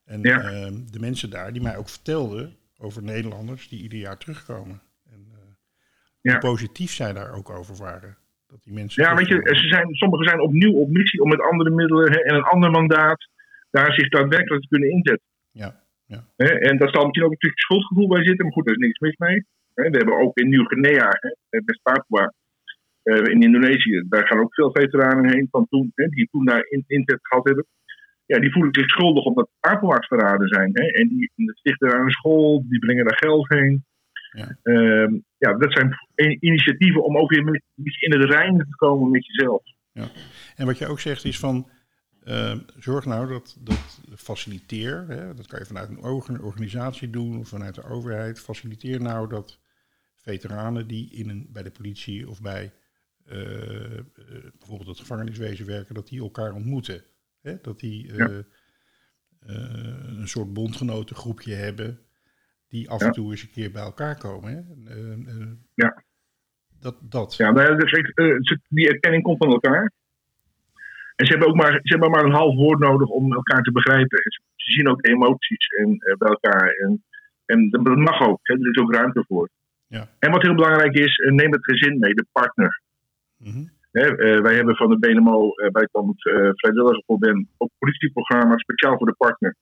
[0.05, 0.39] En Ja.
[0.51, 4.81] ehm, de mensen daar die mij ook vertelden over Nederlanders die ieder jaar terugkomen.
[5.11, 5.39] En eh,
[6.21, 6.31] Ja.
[6.31, 8.17] hoe positief zij daar ook over waren.
[8.55, 11.41] Dat die mensen Ja, weet je, ze zijn, sommigen zijn opnieuw op missie om met
[11.41, 13.29] andere middelen hè, en een ander mandaat
[13.71, 15.27] daar zich daadwerkelijk te kunnen inzetten.
[15.51, 15.69] Ja,
[16.05, 16.19] ja.
[16.35, 18.99] Hè, en daar zal misschien ook stukje schuldgevoel bij zitten, maar goed, daar is niks
[18.99, 19.45] mis mee.
[19.73, 21.09] Hè, we hebben ook in Nieuw-Guinea,
[21.49, 22.33] hè, West Papua,
[23.03, 26.65] eh, in Indonesië, daar gaan ook veel veteranen heen van toen, hè, die toen daar
[26.69, 27.65] in, inzet gehad hebben.
[28.25, 30.69] Ja, die voelen zich schuldig omdat Papua's verraden zijn.
[30.73, 33.85] Hè, en die stichten daar een school, die brengen daar geld heen.
[34.35, 34.57] Ja.
[34.63, 35.95] Ehm, ja, dat zijn
[36.39, 37.61] initiatieven om ook weer met,
[37.99, 39.63] in het reinen te komen met jezelf.
[40.55, 41.69] En wat je ook zegt is van,
[42.23, 47.39] eh, zorg nou dat, dat faciliteer, hè, dat kan je vanuit een orga- organisatie doen
[47.39, 49.59] of vanuit de overheid, faciliteer nou dat
[50.15, 52.73] veteranen die in een, bij de politie of bij
[53.25, 54.03] eh, eh,
[54.59, 57.03] bijvoorbeeld het gevangeniswezen werken, dat die elkaar ontmoeten.
[57.41, 57.55] Hè?
[57.61, 58.27] Dat die Ja.
[58.27, 58.37] eh,
[60.17, 61.99] een soort bondgenotengroepje hebben
[62.75, 64.49] die af en toe eens een keer bij elkaar komen.
[64.51, 64.59] Hè?
[64.93, 66.03] Eh, eh, Ja.
[66.79, 67.35] Dat, dat.
[67.35, 68.37] Ja, nou dus eh,
[68.69, 69.91] die erkenning komt van elkaar.
[71.15, 73.71] En ze hebben ook maar, ze hebben maar een half woord nodig om elkaar te
[73.71, 74.19] begrijpen.
[74.23, 76.69] Ze, zien ook emoties en, bij elkaar.
[76.69, 77.03] En,
[77.45, 78.39] en dat mag ook.
[78.41, 79.49] Hè, er is ook ruimte voor.
[79.87, 80.09] Ja.
[80.19, 82.81] En wat heel belangrijk is, neem het gezin mee, de partner.
[83.37, 83.65] Mhm.
[83.91, 88.97] Hè, wij hebben van de BNMO eh bijkomend eh vrijwilliger voor Ben ook politieprogramma speciaal
[88.97, 89.55] voor de partner.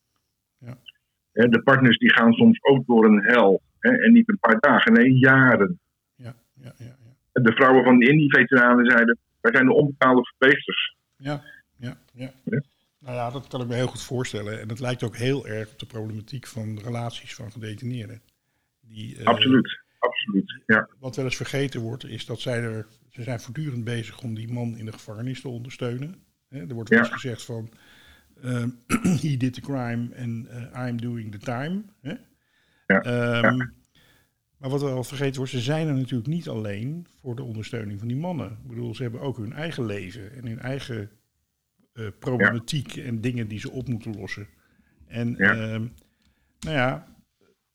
[1.33, 3.61] De partners die gaan soms ook door een hel.
[3.79, 5.79] Hè, en niet een paar dagen, nee, jaren.
[6.15, 6.85] Ja, ja, ja.
[7.33, 7.41] ja.
[7.41, 10.95] De vrouwen van de Indie-veteranen zeiden: wij zijn de onbetaalde verpleegsters.
[11.17, 11.43] Ja,
[11.77, 12.31] ja, ja.
[12.43, 12.61] Ja.
[12.99, 14.61] Nou ja, dat kan ik me heel goed voorstellen.
[14.61, 18.21] En dat lijkt ook heel erg op de problematiek van relaties van gedetineerden.
[18.81, 20.61] Die, eh, Absoluut, absoluut.
[20.65, 24.33] Ja, Wat wel eens vergeten wordt, is dat zij er, ze zijn voortdurend bezig om
[24.35, 26.15] die man in de gevangenis te ondersteunen.
[26.49, 27.05] Er wordt wel Ja.
[27.05, 27.69] eens gezegd van,
[29.21, 31.83] he did the crime and eh, I'm doing the time.
[32.01, 32.13] Hè?
[32.87, 33.57] Ja, Ehm,
[34.57, 38.07] Maar wat wel vergeten wordt, ze zijn er natuurlijk niet alleen voor de ondersteuning van
[38.07, 38.51] die mannen.
[38.51, 41.09] Ik bedoel, ze hebben ook hun eigen leven en hun eigen
[41.93, 44.47] eh, problematiek en dingen die ze op moeten lossen.
[45.07, 45.53] En Ja.
[45.53, 45.87] ehm,
[46.59, 47.15] nou ja,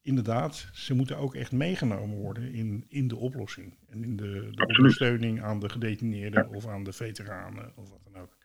[0.03, 3.79] inderdaad, ze moeten ook echt meegenomen worden in, in de oplossing.
[3.89, 8.38] En in de, ondersteuning aan de gedetineerden of aan de veteranen of wat dan ook.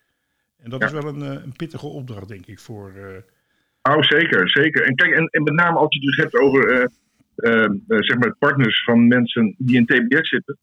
[0.62, 0.86] En dat Ja.
[0.86, 2.92] is wel een, eh, een pittige opdracht, denk ik, voor...
[2.94, 4.82] eh, oh, zeker, zeker.
[4.82, 6.90] En kijk, en, en met name als je het dus hebt over
[7.34, 10.58] eh, zeg maar partners van mensen die in TBS zitten.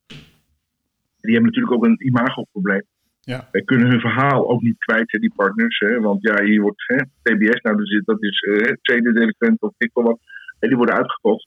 [1.20, 2.82] Die hebben natuurlijk ook een imagoprobleem.
[3.20, 5.78] ja, Wij kunnen hun verhaal ook niet kwijt, hè, die partners.
[5.78, 8.38] Hè, want ja, hier wordt hè, TBS, nou, dus dat is
[8.82, 10.18] tweede delinquent of ik wat.
[10.58, 11.46] En die worden uitgekocht.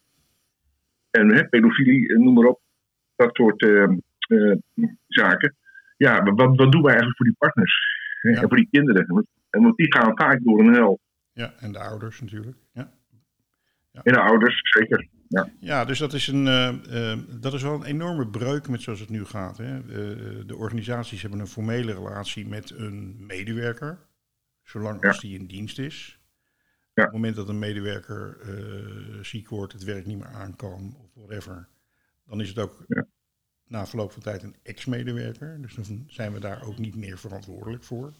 [1.12, 2.60] En hè, pedofilie, noem maar op.
[3.16, 3.68] Dat soort
[5.08, 5.56] zaken.
[5.98, 7.95] Ja, wat, wat doen wij eigenlijk voor die partners?
[8.34, 8.42] Ja.
[8.42, 9.06] En voor die kinderen?
[9.08, 11.00] Want- die gaan vaak door een hel.
[11.34, 12.58] ja, en de ouders natuurlijk.
[12.74, 12.92] Ja.
[13.92, 15.08] En de ouders, zeker.
[15.28, 18.82] Ja, Ja, dus dat is, een, eh, eh, dat is wel een enorme breuk met
[18.82, 19.58] zoals het nu gaat.
[19.58, 19.78] Hè.
[19.78, 24.00] Eh, de organisaties hebben een formele relatie met een medewerker,
[24.64, 25.08] zolang Ja.
[25.08, 26.20] als die in dienst is.
[26.94, 27.04] Ja.
[27.04, 28.38] Op het moment dat een medewerker
[29.22, 31.68] ziek wordt, het werk niet meer aan kan of whatever,
[32.26, 33.06] dan is het ook Ja.
[33.76, 35.62] Na verloop van tijd een ex-medewerker.
[35.62, 38.14] Dus dan zijn we daar ook niet meer verantwoordelijk voor.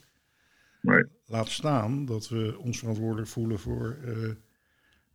[0.82, 1.04] Nee.
[1.26, 4.32] Laat staan dat we ons verantwoordelijk voelen voor eh,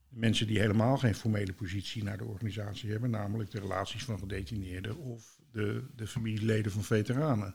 [0.09, 4.97] mensen die helemaal geen formele positie naar de organisatie hebben, namelijk de relaties van gedetineerden
[4.97, 7.55] of de, de familieleden van veteranen.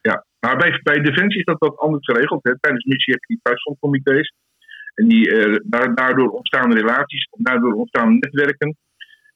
[0.00, 2.44] Ja, maar bij, bij Defensie is dat wat anders geregeld.
[2.44, 2.58] Hè.
[2.60, 4.34] Tijdens missie heb je die thuisgrondcomité's.
[4.94, 5.30] En die,
[5.64, 8.76] daar- daardoor ontstaan relaties, daardoor ontstaan netwerken.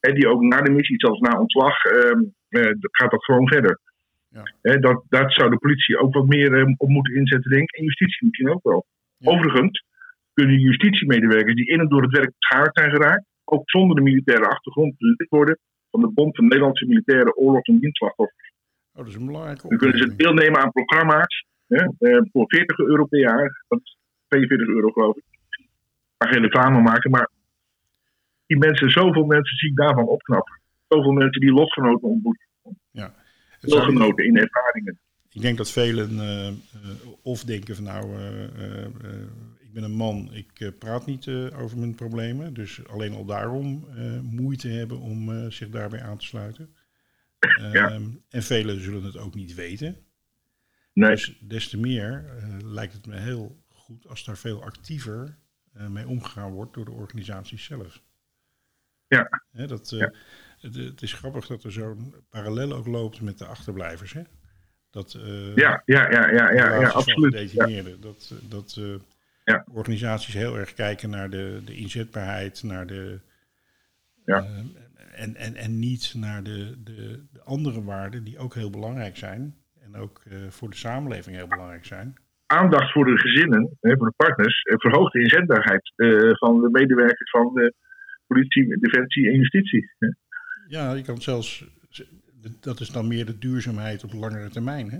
[0.00, 3.80] Hè, die ook na de missie, zelfs na ontslag, ehm, eh, gaat dat gewoon verder.
[4.28, 4.42] Ja.
[4.62, 7.76] Hè, dat, dat zou de politie ook wat meer eh, op moeten inzetten, denk ik.
[7.76, 8.86] En justitie misschien ook wel.
[9.16, 9.30] Ja.
[9.30, 9.84] Overigens
[10.32, 14.48] kunnen justitiemedewerkers die in en door het werk beschadigd zijn geraakt, ook zonder de militaire
[14.48, 15.58] achtergrond lid worden
[15.90, 18.52] van de Bond van Nederlandse Militaire Oorlogs- en Dienstslachtoffers.
[18.92, 22.78] Oh, dat is een belangrijke Dan kunnen ze deelnemen aan programma's hè, eh, voor 40
[22.78, 23.64] euro per jaar.
[23.68, 23.96] Dat is
[24.28, 25.24] 42 euro geloof ik.
[25.50, 25.68] Ik
[26.18, 27.30] ga geen reclame maken, maar
[28.50, 30.60] die mensen, zoveel mensen zie ik daarvan opknappen.
[30.88, 32.46] Zoveel mensen die lotgenoten ontmoeten.
[32.90, 33.14] Ja.
[33.60, 34.98] Lotgenoten in ervaringen.
[35.30, 36.54] Ik denk dat velen eh, eh,
[37.22, 38.84] of denken van nou, eh,
[39.58, 42.54] ik ben een man, ik praat niet over mijn problemen.
[42.54, 43.86] Dus alleen al daarom
[44.22, 46.74] moeite hebben om zich daarbij aan te sluiten.
[47.72, 47.90] Ja.
[47.90, 49.96] Ehm, En velen zullen het ook niet weten.
[50.92, 52.24] Nee, Dus des te meer
[52.64, 55.38] lijkt het me heel goed als daar veel actiever
[55.88, 58.02] mee omgegaan wordt door de organisaties zelf.
[59.16, 59.42] Ja.
[59.52, 60.12] Hè, dat, eh, Ja.
[60.60, 64.12] het, het is grappig dat er zo'n parallel ook loopt met de achterblijvers.
[64.12, 64.22] Hè?
[64.90, 67.50] Dat, eh, ja, ja, ja, ja, ja, ja, absoluut.
[67.52, 67.82] Ja.
[68.00, 68.80] Dat, eh, dat
[69.44, 69.64] Ja.
[69.72, 73.20] organisaties heel erg kijken naar de, de inzetbaarheid, naar de.
[74.24, 74.46] Ja.
[75.14, 79.54] en, en, en niet naar de, de, de andere waarden die ook heel belangrijk zijn.
[79.80, 82.16] En ook voor de samenleving heel belangrijk zijn.
[82.46, 85.92] Aandacht voor de gezinnen, hè, voor de partners, verhoogt de inzetbaarheid
[86.38, 87.74] van de medewerkers van de
[88.34, 89.90] politie, defensie en justitie.
[90.68, 91.64] Ja, je kan zelfs.
[92.60, 94.90] Dat is dan meer de duurzaamheid op langere termijn.
[94.90, 94.98] Hè?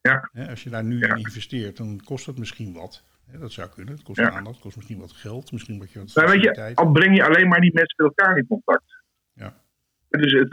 [0.00, 0.30] Ja.
[0.48, 1.08] Als je daar nu Ja.
[1.08, 3.04] in investeert, dan kost dat misschien wat.
[3.40, 3.94] Dat zou kunnen.
[3.94, 4.30] Het kost Ja.
[4.30, 7.24] aandacht, het kost misschien wat geld, misschien wat je wat weet je, al breng je
[7.24, 9.02] alleen maar die mensen met elkaar in contact.
[9.32, 9.60] Ja.
[10.08, 10.50] Dus het,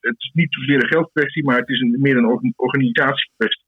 [0.00, 3.66] het is niet zozeer een geldkwestie, maar het is een, meer een orga- organisatiekwestie.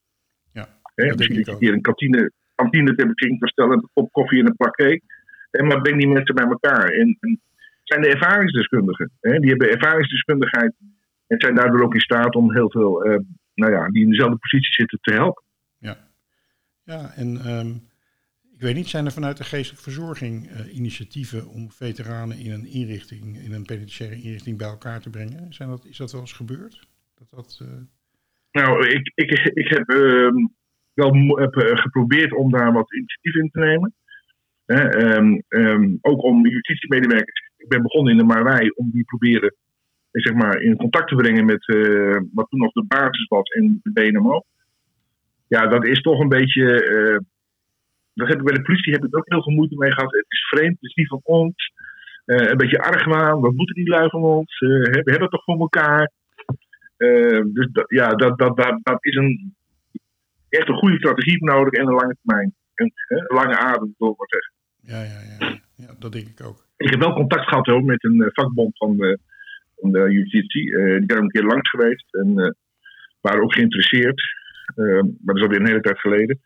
[0.52, 1.74] Ja, dat misschien dat je ook.
[1.74, 5.00] een kantine, kantine ter beschikking kan stellen, een kop koffie en een plak cake.
[5.50, 6.88] En maar breng die mensen bij elkaar.
[6.90, 7.40] En, en
[7.84, 9.10] zijn de ervaringsdeskundigen.
[9.20, 9.38] Hè?
[9.38, 10.74] Die hebben ervaringsdeskundigheid
[11.26, 13.18] en zijn daardoor ook in staat om heel veel, eh,
[13.54, 15.42] nou ja, die in dezelfde positie zitten te helpen.
[16.84, 17.68] Ja, en ehm,
[18.52, 22.66] ik weet niet, zijn er vanuit de geestelijke verzorging eh, initiatieven om veteranen in een
[22.66, 25.52] inrichting, in een penitentiaire inrichting bij elkaar te brengen?
[25.52, 26.88] Zijn dat, is dat wel eens gebeurd?
[27.14, 27.82] Dat dat, eh,
[28.52, 30.46] Nou, ik, ik, ik heb ehm,
[30.94, 33.94] wel heb, geprobeerd om daar wat initiatief in te nemen.
[34.64, 37.52] Hè, ehm, ook om justitiemedewerkers.
[37.64, 39.54] Ik ben begonnen in de Marwij om die proberen
[40.14, 43.48] eh, zeg maar, in contact te brengen met eh, wat toen nog de basis was
[43.48, 44.42] in de BNMO.
[45.48, 46.84] Ja, dat is toch een beetje.
[46.84, 47.18] eh,
[48.14, 50.12] dat heb ik bij de politie heb ik ook heel veel moeite mee gehad.
[50.12, 51.72] Het is vreemd, het is niet van ons.
[52.24, 54.58] Een beetje argwaan, wat moeten die lui van ons?
[54.58, 56.10] We hebben het toch voor elkaar?
[57.44, 59.54] Dus ja, dat, dat, dat, is een,
[60.48, 62.54] echt een goede strategie nodig en een lange termijn.
[62.74, 62.92] Een,
[63.26, 64.52] lange adem, door maar zeggen.
[64.80, 66.63] Ja, ja, ja, ja, dat denk ik ook.
[66.76, 69.18] Ik heb wel contact gehad hoor, met een vakbond van de,
[69.76, 70.70] van de justitie.
[70.70, 72.56] die zijn een keer langs geweest en
[73.20, 74.22] waren ook geïnteresseerd.
[74.74, 76.40] maar dat is alweer een hele tijd geleden.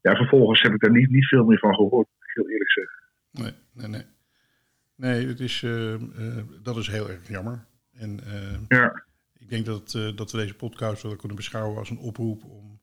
[0.00, 3.02] Ja, vervolgens heb ik daar niet, niet veel meer van gehoord, heel eerlijk zeggen.
[3.30, 4.16] Nee, nee, nee.
[4.98, 5.98] Nee, het is, uh, uh,
[6.62, 7.66] dat is heel erg jammer.
[7.92, 9.04] En uh, ja.
[9.38, 12.77] ik denk dat, dat we deze podcast wel kunnen beschouwen als een oproep om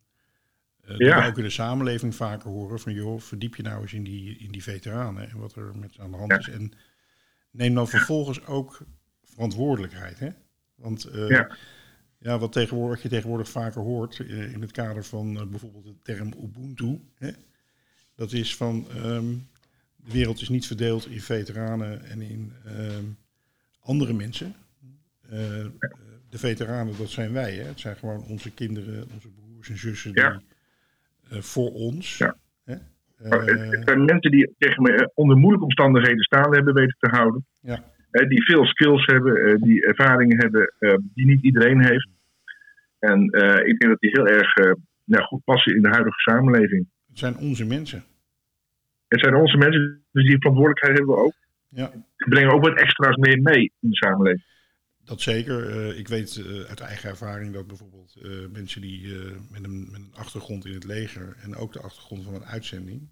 [0.86, 1.22] ja.
[1.22, 4.38] we ook in de samenleving vaker horen van joh, verdiep je nou eens in die,
[4.38, 6.38] in die veteranen en wat er met ze aan de hand ja.
[6.38, 6.50] is.
[6.50, 6.72] En
[7.52, 8.82] neem dan vervolgens ook
[9.24, 10.20] verantwoordelijkheid.
[10.20, 10.30] Hè?
[10.76, 11.58] Want ja.
[12.20, 16.34] ja, wat, tegenwoordig, wat je tegenwoordig vaker hoort in het kader van bijvoorbeeld de term
[16.44, 17.32] Ubuntu, hè?
[18.16, 19.48] dat is van um,
[19.96, 22.98] de wereld is niet verdeeld in veteranen en in uh,
[23.80, 24.56] andere mensen.
[26.30, 27.56] De veteranen, dat zijn wij.
[27.56, 27.64] Hè?
[27.64, 30.42] Het zijn gewoon onze kinderen, onze broers en zussen die, ja.
[31.30, 32.17] Voor ons.
[32.17, 32.36] Ja.
[33.17, 37.45] Het zijn mensen die tegen me onder moeilijke omstandigheden staande hebben weten te houden.
[37.61, 37.84] Ja.
[38.11, 40.73] die veel skills hebben, die ervaringen hebben
[41.13, 42.09] die niet iedereen heeft.
[42.99, 43.23] En
[43.65, 44.53] ik denk dat die heel erg
[45.03, 46.88] nou, goed passen in de huidige samenleving.
[47.07, 48.03] Het zijn onze mensen.
[49.07, 51.34] Het zijn onze mensen, dus die verantwoordelijkheid hebben we ook.
[51.69, 51.91] Ja.
[51.91, 54.43] Die brengen ook wat extra's meer mee in de samenleving.
[55.06, 55.76] Dat zeker.
[55.76, 59.16] Uh, ik weet uh, uit eigen ervaring dat bijvoorbeeld uh, mensen die
[59.49, 63.10] met een, met, een, achtergrond in het leger en ook de achtergrond van een uitzending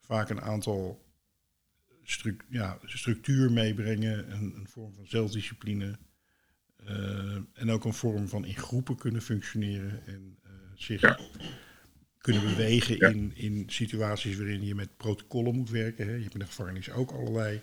[0.00, 1.04] vaak een aantal
[2.02, 5.98] stru ja, structuur meebrengen, een, een, vorm van zelfdiscipline
[7.52, 10.38] en ook een vorm van in groepen kunnen functioneren en
[10.74, 11.18] zich ja
[12.26, 13.08] kunnen bewegen ja.
[13.08, 16.06] in, in situaties waarin je met protocollen moet werken.
[16.06, 16.14] Hè.
[16.14, 17.60] Je hebt in de gevangenis ook allerlei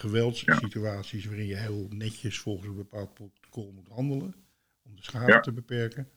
[0.00, 4.34] geweldssituaties waarin je heel netjes volgens een bepaald protocol moet handelen
[4.82, 6.08] om de schade te beperken.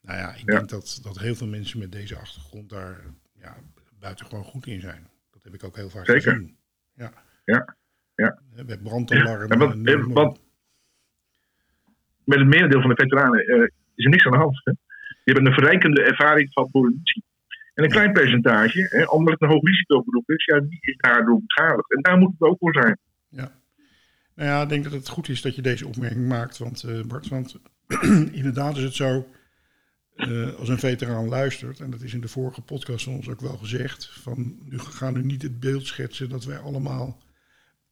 [0.00, 3.04] Nou ja, ik denk dat, dat heel veel mensen met deze achtergrond daar
[3.34, 3.56] ja,
[3.98, 5.10] buitengewoon goed in zijn.
[5.30, 6.32] Dat heb ik ook heel vaak Zeker.
[6.32, 6.56] gezien.
[6.94, 7.12] Ja.
[7.44, 7.76] Ja.
[8.14, 8.38] Ja.
[8.66, 9.48] Met brandalarmen.
[9.48, 10.40] Ja, want- en
[12.24, 13.62] Met het merendeel van de veteranen eh,
[13.94, 14.60] is er niks aan de hand.
[14.64, 14.72] Hè?
[14.72, 17.24] Die hebben een verrijkende ervaring van politie.
[17.74, 21.40] En een klein percentage, hè, omdat het een hoog risicoberoep is, ja, die is daardoor
[21.40, 21.94] beschadigd.
[21.94, 22.98] En daar moet het ook voor zijn.
[23.30, 23.60] Ja.
[24.34, 27.02] Nou ja, ik denk dat het goed is dat je deze opmerking maakt, want eh,
[27.02, 27.56] Bart, want
[28.32, 29.28] inderdaad is het zo,
[30.14, 33.40] eh, als een veteraan luistert, en dat is in de vorige podcast van ons ook
[33.40, 37.22] wel gezegd, van nu gaan nu niet het beeld schetsen dat wij allemaal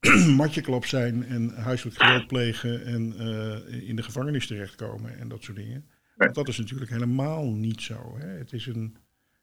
[0.37, 5.57] matjeklap zijn en huiselijk geweld plegen en eh, in de gevangenis terechtkomen en dat soort
[5.57, 5.85] dingen.
[6.17, 8.17] Want dat is natuurlijk helemaal niet zo.
[8.19, 8.29] Hè?
[8.29, 8.97] Het, is een,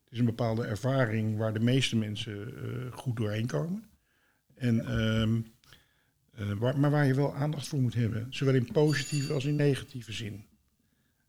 [0.03, 2.53] het is een bepaalde ervaring waar de meeste mensen
[2.91, 3.83] goed doorheen komen.
[4.55, 5.41] En, ehm, eh,
[6.59, 8.27] waar, maar waar je wel aandacht voor moet hebben.
[8.29, 10.45] Zowel in positieve als in negatieve zin.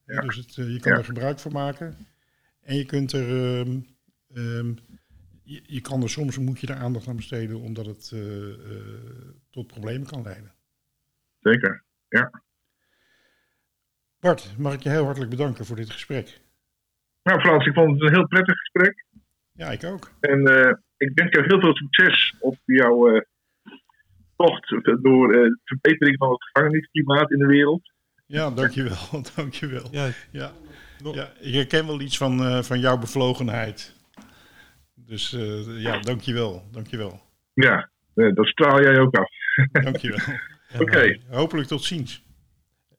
[0.06, 0.20] Ja.
[0.20, 0.98] Dus het, eh, je kan Ja.
[0.98, 1.96] er gebruik van maken.
[2.60, 3.28] En je kunt er...
[3.28, 3.80] ehm,
[4.34, 4.72] ehm,
[5.42, 8.54] je, je kan er soms moet je er aandacht aan besteden omdat het eh, eh,
[9.50, 10.54] tot problemen kan leiden.
[11.40, 11.82] Zeker.
[14.20, 16.40] Bart, mag ik je heel hartelijk bedanken voor dit gesprek.
[17.22, 19.04] Nou, Frans, ik vond het een heel prettig gesprek.
[19.52, 20.10] Ja, ik ook.
[20.20, 23.20] En eh, ik wens jou heel veel succes op jouw eh,
[24.36, 24.68] tocht
[25.02, 27.92] door eh, de verbetering van het gevangenisklimaat in de wereld.
[28.26, 29.22] Ja, dankjewel.
[29.36, 29.88] dankjewel.
[29.90, 30.52] Ja, Ja,
[31.12, 33.94] ja, ik herken wel iets van, eh, van jouw bevlogenheid.
[34.94, 36.62] Dus eh, ja, dankjewel.
[36.72, 37.20] Dankjewel.
[37.54, 39.28] Ja, eh, dat straal jij ook af.
[39.84, 40.18] Dankjewel.
[40.80, 42.22] Oké, Hopelijk tot ziens.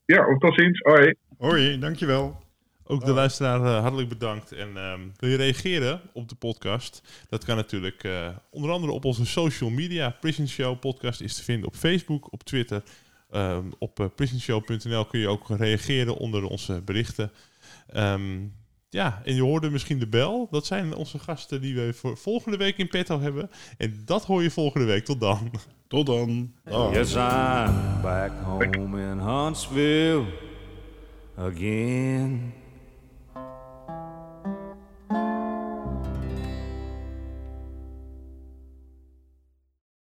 [0.05, 0.79] ja, tot ziens.
[0.79, 1.13] Hoi.
[1.37, 2.43] Hoi, dankjewel.
[2.87, 4.51] Ook de luisteraar eh, hartelijk bedankt.
[4.51, 7.01] En ehm, wil je reageren op de podcast?
[7.29, 10.09] Dat kan natuurlijk eh, onder andere op onze social media.
[10.09, 12.83] Prison Show podcast is te vinden op Facebook, op Twitter.
[13.31, 17.31] Ehm, op eh, prisonshow.nl kun je ook reageren onder onze berichten.
[17.87, 18.39] Ehm,
[18.89, 20.47] ja, en je hoorde misschien de bel.
[20.51, 23.49] Dat zijn onze gasten die we voor volgende week in petto hebben.
[23.77, 25.05] En dat hoor je volgende week.
[25.05, 25.51] Tot dan.
[25.87, 26.53] Tot dan.
[26.63, 26.93] Dag.
[26.93, 30.25] Yes, I'm back home in Huntsville
[31.35, 32.53] again.